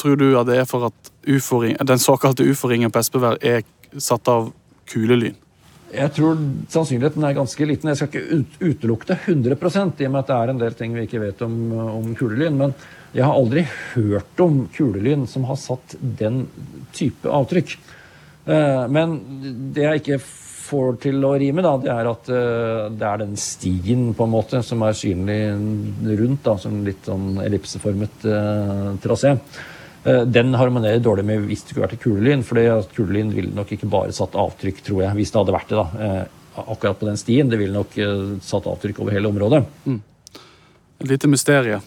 tror 0.00 0.16
du 0.20 0.30
at 0.40 0.48
det 0.48 0.60
er 0.62 0.68
for 0.68 0.88
at 0.88 1.10
den 1.28 2.00
såkalte 2.02 2.46
ufo-ringen 2.48 2.92
på 2.92 3.02
Espevær 3.02 3.36
er 3.44 3.62
satt 4.00 4.28
av 4.32 4.48
kulelyn? 4.90 5.36
Jeg 5.94 6.10
tror 6.16 6.40
sannsynligheten 6.72 7.22
er 7.28 7.36
ganske 7.36 7.66
liten. 7.68 7.90
Jeg 7.92 8.00
skal 8.00 8.08
ikke 8.10 8.38
ut- 8.40 8.56
utelukke 8.72 9.06
det 9.12 9.18
100% 9.28 10.00
i 10.02 10.08
og 10.08 10.14
med 10.16 10.24
at 10.24 10.30
det 10.32 10.38
er 10.40 10.50
en 10.50 10.62
del 10.64 10.74
ting 10.74 10.96
vi 10.96 11.04
ikke 11.06 11.20
vet 11.22 11.44
om, 11.46 11.54
om 12.00 12.08
kulelyn. 12.18 12.56
Men 12.58 12.72
jeg 13.14 13.22
har 13.28 13.36
aldri 13.36 13.62
hørt 13.92 14.40
om 14.42 14.64
kulelyn 14.74 15.28
som 15.30 15.44
har 15.46 15.60
satt 15.60 15.94
den 16.00 16.48
type 16.96 17.30
avtrykk. 17.30 17.76
Eh, 18.48 18.88
Men 18.90 19.14
det 19.76 19.84
jeg 19.86 20.02
ikke 20.02 20.18
får 20.74 20.96
til 21.04 21.22
å 21.26 21.34
rime, 21.38 21.62
da, 21.64 21.76
det 21.78 21.92
er 21.94 22.08
at 22.10 22.30
eh, 22.34 22.88
det 22.98 23.06
er 23.06 23.20
den 23.22 23.36
stien 23.38 24.08
på 24.18 24.26
en 24.26 24.32
måte 24.34 24.60
som 24.66 24.82
er 24.86 24.96
synlig 24.98 25.38
rundt, 26.18 26.42
da, 26.46 26.56
som 26.60 26.80
litt 26.86 27.06
sånn 27.06 27.38
ellipseformet 27.44 28.26
eh, 28.26 28.88
trasé. 29.04 29.36
Eh, 30.04 30.22
Den 30.26 30.54
harmonerer 30.58 31.02
dårlig 31.04 31.26
med 31.30 31.46
hvis 31.48 31.62
det 31.64 31.72
skulle 31.74 31.86
vært 31.86 32.02
kulelyn, 32.02 32.42
for 32.46 32.58
kulelyn 32.96 33.32
ville 33.34 33.54
nok 33.54 33.70
ikke 33.76 33.90
bare 33.92 34.14
satt 34.16 34.34
avtrykk, 34.38 34.82
tror 34.86 35.04
jeg, 35.06 35.16
hvis 35.20 35.32
det 35.34 35.40
hadde 35.42 35.56
vært 35.56 35.72
det. 35.72 35.80
da, 35.80 36.08
eh, 36.08 36.40
Akkurat 36.64 37.00
på 37.00 37.08
den 37.08 37.18
stien. 37.18 37.48
Det 37.50 37.58
ville 37.58 37.74
nok 37.74 37.96
satt 38.46 38.68
avtrykk 38.70 39.00
over 39.02 39.16
hele 39.16 39.26
området. 39.26 39.64
Et 41.02 41.08
lite 41.10 41.26
mysterie. 41.26 41.80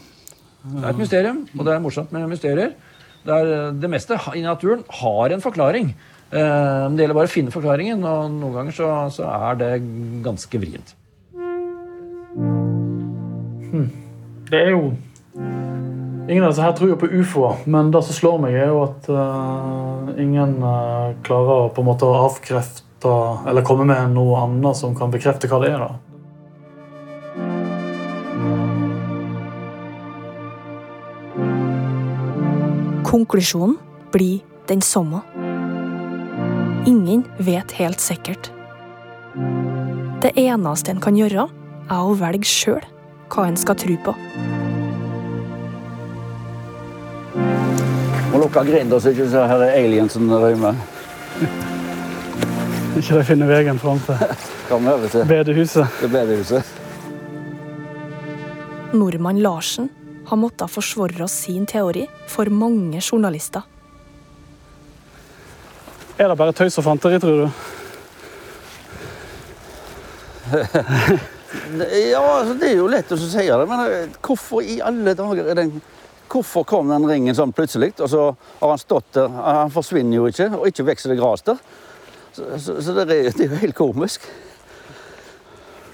Det 0.68 0.82
er 0.84 0.90
et 0.90 1.00
mysterium, 1.00 1.40
og 1.56 1.64
det 1.64 1.72
er 1.72 1.80
morsomt 1.86 2.12
med 2.12 2.28
mysterier. 2.28 2.74
Det, 3.24 3.32
er, 3.38 3.72
det 3.80 3.90
meste 3.92 4.18
i 4.36 4.44
naturen 4.44 4.84
har 5.00 5.32
en 5.32 5.44
forklaring. 5.46 5.94
Eh, 6.28 6.90
Det 6.92 7.04
gjelder 7.04 7.16
bare 7.16 7.30
å 7.30 7.32
finne 7.32 7.54
forklaringen, 7.54 8.04
og 8.04 8.32
noen 8.36 8.56
ganger 8.60 8.76
så, 8.76 8.88
så 9.14 9.28
er 9.32 9.60
det 9.62 9.74
ganske 10.26 10.60
vrient. 10.60 10.96
Det 14.48 14.60
er 14.64 14.72
jo 14.76 14.94
Ingen 16.28 16.44
av 16.44 16.52
disse 16.52 16.64
her 16.66 16.74
tror 16.76 16.90
jo 16.92 16.98
på 17.00 17.08
ufoer, 17.08 17.62
men 17.72 17.88
det 17.94 18.02
som 18.04 18.16
slår 18.18 18.42
meg, 18.44 18.52
er 18.60 18.68
jo 18.68 18.82
at 18.84 19.06
uh, 19.08 20.10
ingen 20.20 20.58
uh, 20.60 21.16
klarer 21.24 21.52
å 21.54 21.70
på 21.72 21.80
en 21.80 21.88
måte 21.88 22.04
å 22.04 22.18
avkrefte 22.26 23.14
eller 23.48 23.64
komme 23.64 23.86
med 23.88 24.12
noe 24.12 24.42
annet 24.44 24.76
som 24.76 24.92
kan 24.98 25.08
bekrefte 25.14 25.48
hva 25.48 25.62
det 25.64 25.72
er. 25.72 25.80
da. 25.88 25.96
Konklusjonen 33.08 33.80
blir 34.12 34.44
den 34.68 34.84
samme. 34.84 35.24
Ingen 36.88 37.24
vet 37.38 37.72
helt 37.72 38.00
sikkert. 38.00 38.52
Det 40.22 40.32
eneste 40.40 40.94
en 40.94 41.02
kan 41.04 41.18
gjøre, 41.20 41.44
er 41.92 42.00
å 42.00 42.14
velge 42.16 42.48
sjøl 42.48 42.86
hva 43.28 43.44
en 43.50 43.60
skal 43.60 43.76
tro 43.76 43.98
på. 44.06 44.14
Må 48.32 48.40
lukke 48.40 48.64
grinder 48.70 49.04
så 49.04 49.12
ikke 49.12 49.28
så 49.36 49.44
her 49.52 49.66
er 49.68 49.76
aliensen 49.82 50.32
rømmer. 50.32 50.80
Ikke 52.96 53.20
de 53.20 53.24
finner 53.34 53.52
veien 53.52 53.84
fram 53.84 54.00
til 54.08 54.24
Kom 54.72 54.88
over 54.88 55.12
til 55.12 55.28
bedehuset. 55.28 55.92
til 56.00 56.16
bedehuset. 56.16 56.76
Nordmann 58.96 59.44
Larsen 59.44 59.92
har 60.28 60.40
måttet 60.40 60.72
forsvare 60.72 61.28
sin 61.28 61.68
teori 61.68 62.08
for 62.32 62.48
mange 62.48 63.04
journalister. 63.04 63.68
Er 66.18 66.32
det 66.32 66.38
bare 66.38 66.54
tøys 66.58 66.78
og 66.82 66.86
fanteri, 66.88 67.20
tror 67.22 67.44
du? 67.44 67.50
Ja, 72.12 72.22
altså, 72.22 72.54
det 72.60 72.68
er 72.72 72.76
jo 72.80 72.88
lett 72.92 73.12
å 73.12 73.18
si 73.20 73.44
det, 73.46 73.68
men 73.70 73.80
eh, 73.86 74.10
hvorfor 74.24 74.64
i 74.64 74.82
alle 74.84 75.14
dager 75.18 75.48
er 75.48 75.56
den 75.62 75.72
Hvorfor 76.28 76.66
kom 76.68 76.90
den 76.92 77.06
ringen 77.08 77.36
sånn 77.36 77.54
plutselig, 77.56 77.94
og 78.04 78.10
så 78.12 78.24
har 78.60 78.70
han 78.74 78.82
stått 78.82 79.14
der 79.16 79.32
Han 79.32 79.72
forsvinner 79.72 80.18
jo 80.18 80.26
ikke, 80.28 80.50
og 80.58 80.68
ikke 80.68 80.84
vokser 80.90 81.10
det 81.14 81.20
gress 81.22 81.46
der. 81.48 81.58
Så, 82.36 82.44
så, 82.60 82.76
så 82.84 82.92
det, 82.98 83.06
er, 83.08 83.32
det 83.32 83.46
er 83.46 83.54
jo 83.54 83.62
helt 83.62 83.78
komisk. 83.78 84.22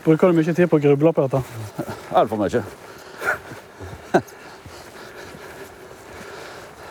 Bruker 0.03 0.27
du 0.33 0.33
mye 0.39 0.55
tid 0.57 0.65
på 0.71 0.79
å 0.81 0.83
gruble 0.88 1.13
på 1.13 1.21
dette? 1.27 1.39
Altfor 2.17 2.38
mye. 2.41 2.62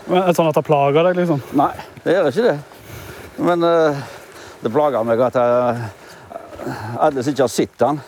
Men 0.07 0.23
er 0.23 0.27
det 0.31 0.39
sånn 0.39 0.51
at 0.53 0.59
det 0.61 0.69
plager 0.71 1.03
deg, 1.09 1.19
liksom? 1.19 1.41
Nei, 1.59 1.75
det 2.07 2.15
gjør 2.15 2.31
ikke 2.31 2.47
det. 2.47 2.57
Men 3.37 3.63
eh, 3.63 4.03
det 4.61 4.73
plager 4.73 5.07
meg 5.07 5.21
at 5.25 5.39
jeg, 5.39 5.91
alle 6.99 7.23
som 7.23 7.33
ikke 7.33 7.47
har 7.47 7.53
sett 7.53 7.79
den, 7.81 8.01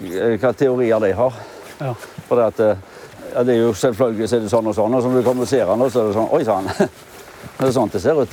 hvilke 0.00 0.38
hva 0.42 0.52
teorier 0.56 1.02
de 1.04 1.12
har. 1.16 1.40
Ja. 1.80 1.92
For 2.28 2.40
det, 2.40 2.46
at, 2.52 2.60
eh, 2.60 3.02
ja, 3.34 3.44
det 3.44 3.54
er 3.56 3.62
jo 3.62 3.74
selvfølgelig 3.76 4.28
så 4.28 4.38
er 4.38 4.46
det 4.46 4.52
sånn 4.52 4.70
og 4.72 4.78
sånn, 4.78 4.96
og 4.96 5.04
så 5.04 5.12
når 5.12 5.20
du 5.20 5.28
kommer 5.28 5.46
og 5.46 5.50
ser 5.50 5.68
den, 5.68 5.86
så 5.90 6.02
er 6.02 6.10
det 6.10 6.16
sånn 6.16 6.32
Oi 6.36 6.42
sann! 6.48 6.72
Det 7.56 7.68
er 7.68 7.70
sånn 7.72 7.90
det 7.92 8.00
ser 8.02 8.18
ut. 8.18 8.32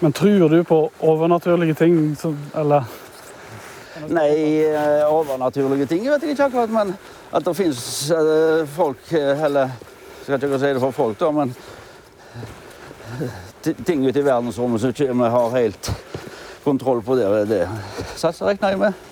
Men 0.00 0.12
tror 0.14 0.52
du 0.52 0.60
på 0.64 0.76
overnaturlige 1.04 1.74
ting, 1.76 1.96
eller 2.54 2.86
Nei, 4.12 4.62
eh, 4.68 5.02
overnaturlige 5.08 5.88
ting 5.90 6.04
vet 6.04 6.22
jeg 6.22 6.36
ikke 6.36 6.46
akkurat, 6.50 6.72
men 6.72 6.92
at 7.34 7.44
det 7.44 7.54
fins 7.56 7.80
folk 8.76 9.12
eh, 9.16 9.44
Eller 9.48 9.72
skal 10.22 10.36
ikke 10.36 10.60
si 10.60 10.72
det 10.76 10.82
for 10.82 10.94
folk, 10.94 11.18
da, 11.20 11.32
men 11.32 11.54
ting 13.86 14.04
ute 14.06 14.20
i 14.20 14.24
verdensrommet 14.24 14.82
som 14.82 14.92
ikke 14.92 15.12
vi 15.12 15.30
har 15.36 15.56
helt 15.56 15.90
kontroll 16.64 17.02
på, 17.06 17.16
det, 17.18 17.26
det 17.50 17.62
satser 18.18 18.50
regner 18.50 18.74
jeg 18.74 18.80
med. 18.80 19.02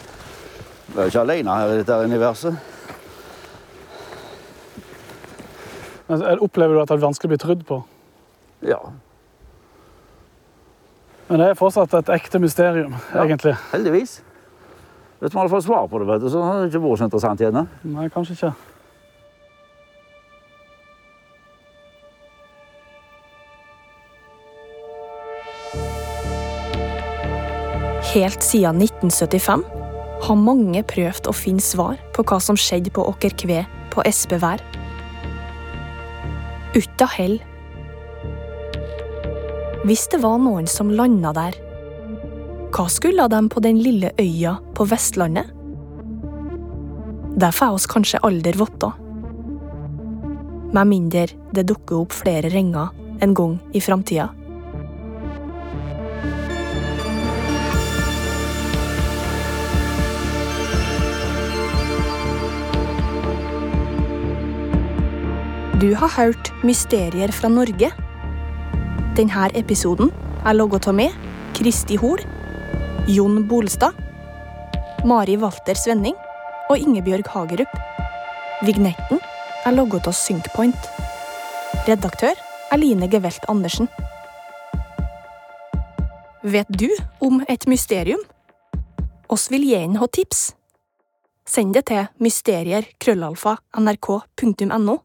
Vi 0.89 0.99
er 0.99 1.07
jo 1.07 1.13
ikke 1.13 1.25
alene 1.25 1.59
her 1.59 1.73
i 1.73 1.83
dette 1.83 1.99
universet. 2.05 2.71
men 6.07 6.23
opplever 6.45 6.75
du 6.75 6.83
at 6.83 6.91
det 6.91 6.99
er 6.99 7.07
vanskelig 7.07 7.31
å 7.31 7.33
bli 7.33 7.41
trudd 7.41 7.65
på? 7.69 7.81
Ja. 8.69 8.81
Men 11.31 11.41
det 11.41 11.49
er 11.49 11.59
fortsatt 11.59 11.95
et 11.97 12.13
ekte 12.13 12.41
mysterium, 12.43 12.93
egentlig. 13.17 13.55
Heldigvis. 13.73 14.19
Hvis 15.23 15.33
man 15.33 15.45
hadde 15.45 15.55
fått 15.55 15.65
svar 15.65 15.89
på 15.89 16.03
det, 16.03 16.09
vet 16.11 16.21
du, 16.21 16.29
så 16.29 16.43
hadde 16.45 16.67
det 16.67 16.73
ikke 16.73 16.85
vært 16.85 17.01
så 17.01 17.09
interessant 17.09 17.41
igjen. 17.41 17.63
Nei, 17.89 18.11
kanskje 18.13 18.37
ikke. 18.37 18.53
Helt 28.15 28.43
siden 28.43 28.77
1975 28.79 29.63
har 30.23 30.37
mange 30.39 30.85
prøvd 30.87 31.27
å 31.27 31.33
finne 31.35 31.63
svar 31.65 31.97
på 32.15 32.23
hva 32.23 32.37
som 32.39 32.55
skjedde 32.55 32.93
på 32.95 33.03
Åkerkve 33.11 33.65
på 33.91 34.05
Espevær. 34.07 34.63
Uten 36.77 37.11
hell. 37.17 37.35
Hvis 39.83 40.07
det 40.13 40.21
var 40.23 40.39
noen 40.39 40.71
som 40.71 40.93
landa 40.95 41.33
der, 41.35 41.59
hva 42.71 42.87
skulle 42.87 43.27
de 43.35 43.43
på 43.51 43.65
den 43.67 43.83
lille 43.83 44.13
øya 44.23 44.55
på 44.79 44.87
Vestlandet? 44.95 45.51
Det 47.35 47.51
får 47.51 47.81
oss 47.81 47.91
kanskje 47.91 48.23
aldri 48.23 48.55
vite. 48.63 48.93
Med 50.71 50.87
mindre 50.87 51.27
det 51.51 51.67
dukker 51.67 52.05
opp 52.05 52.15
flere 52.15 52.55
ringer 52.55 52.95
en 53.27 53.35
gang 53.35 53.59
i 53.75 53.83
framtida. 53.83 54.31
Du 65.85 65.95
har 65.95 66.09
hørt 66.09 66.65
Mysterier 66.65 67.29
fra 67.29 67.49
Norge. 67.53 67.93
Denne 69.19 69.51
episoden 69.59 70.13
er 70.47 70.55
laget 70.57 70.87
av 70.89 70.95
meg, 70.97 71.13
Kristi 71.53 71.97
Hol, 72.01 72.21
Jon 73.11 73.49
Bolstad, 73.51 73.93
Mari 75.05 75.37
Walter 75.43 75.75
Svenning 75.77 76.17
og 76.73 76.79
Ingebjørg 76.81 77.29
Hagerup. 77.35 77.69
Vignetten 78.65 79.21
er 79.67 79.73
laget 79.77 80.09
av 80.09 80.15
Synkpoint. 80.17 80.83
Redaktør 81.85 82.33
er 82.73 82.79
Line 82.81 83.05
Gevelt 83.13 83.45
Andersen. 83.53 83.85
Vet 86.41 86.73
du 86.73 86.89
om 87.21 87.45
et 87.45 87.69
mysterium? 87.69 88.25
Oss 89.29 89.53
vil 89.53 89.69
gjerne 89.69 90.01
ha 90.01 90.09
tips. 90.09 90.57
Send 91.45 91.77
det 91.77 91.93
til 91.93 92.09
mysterier.krøllalfa.nrk.no. 92.25 95.05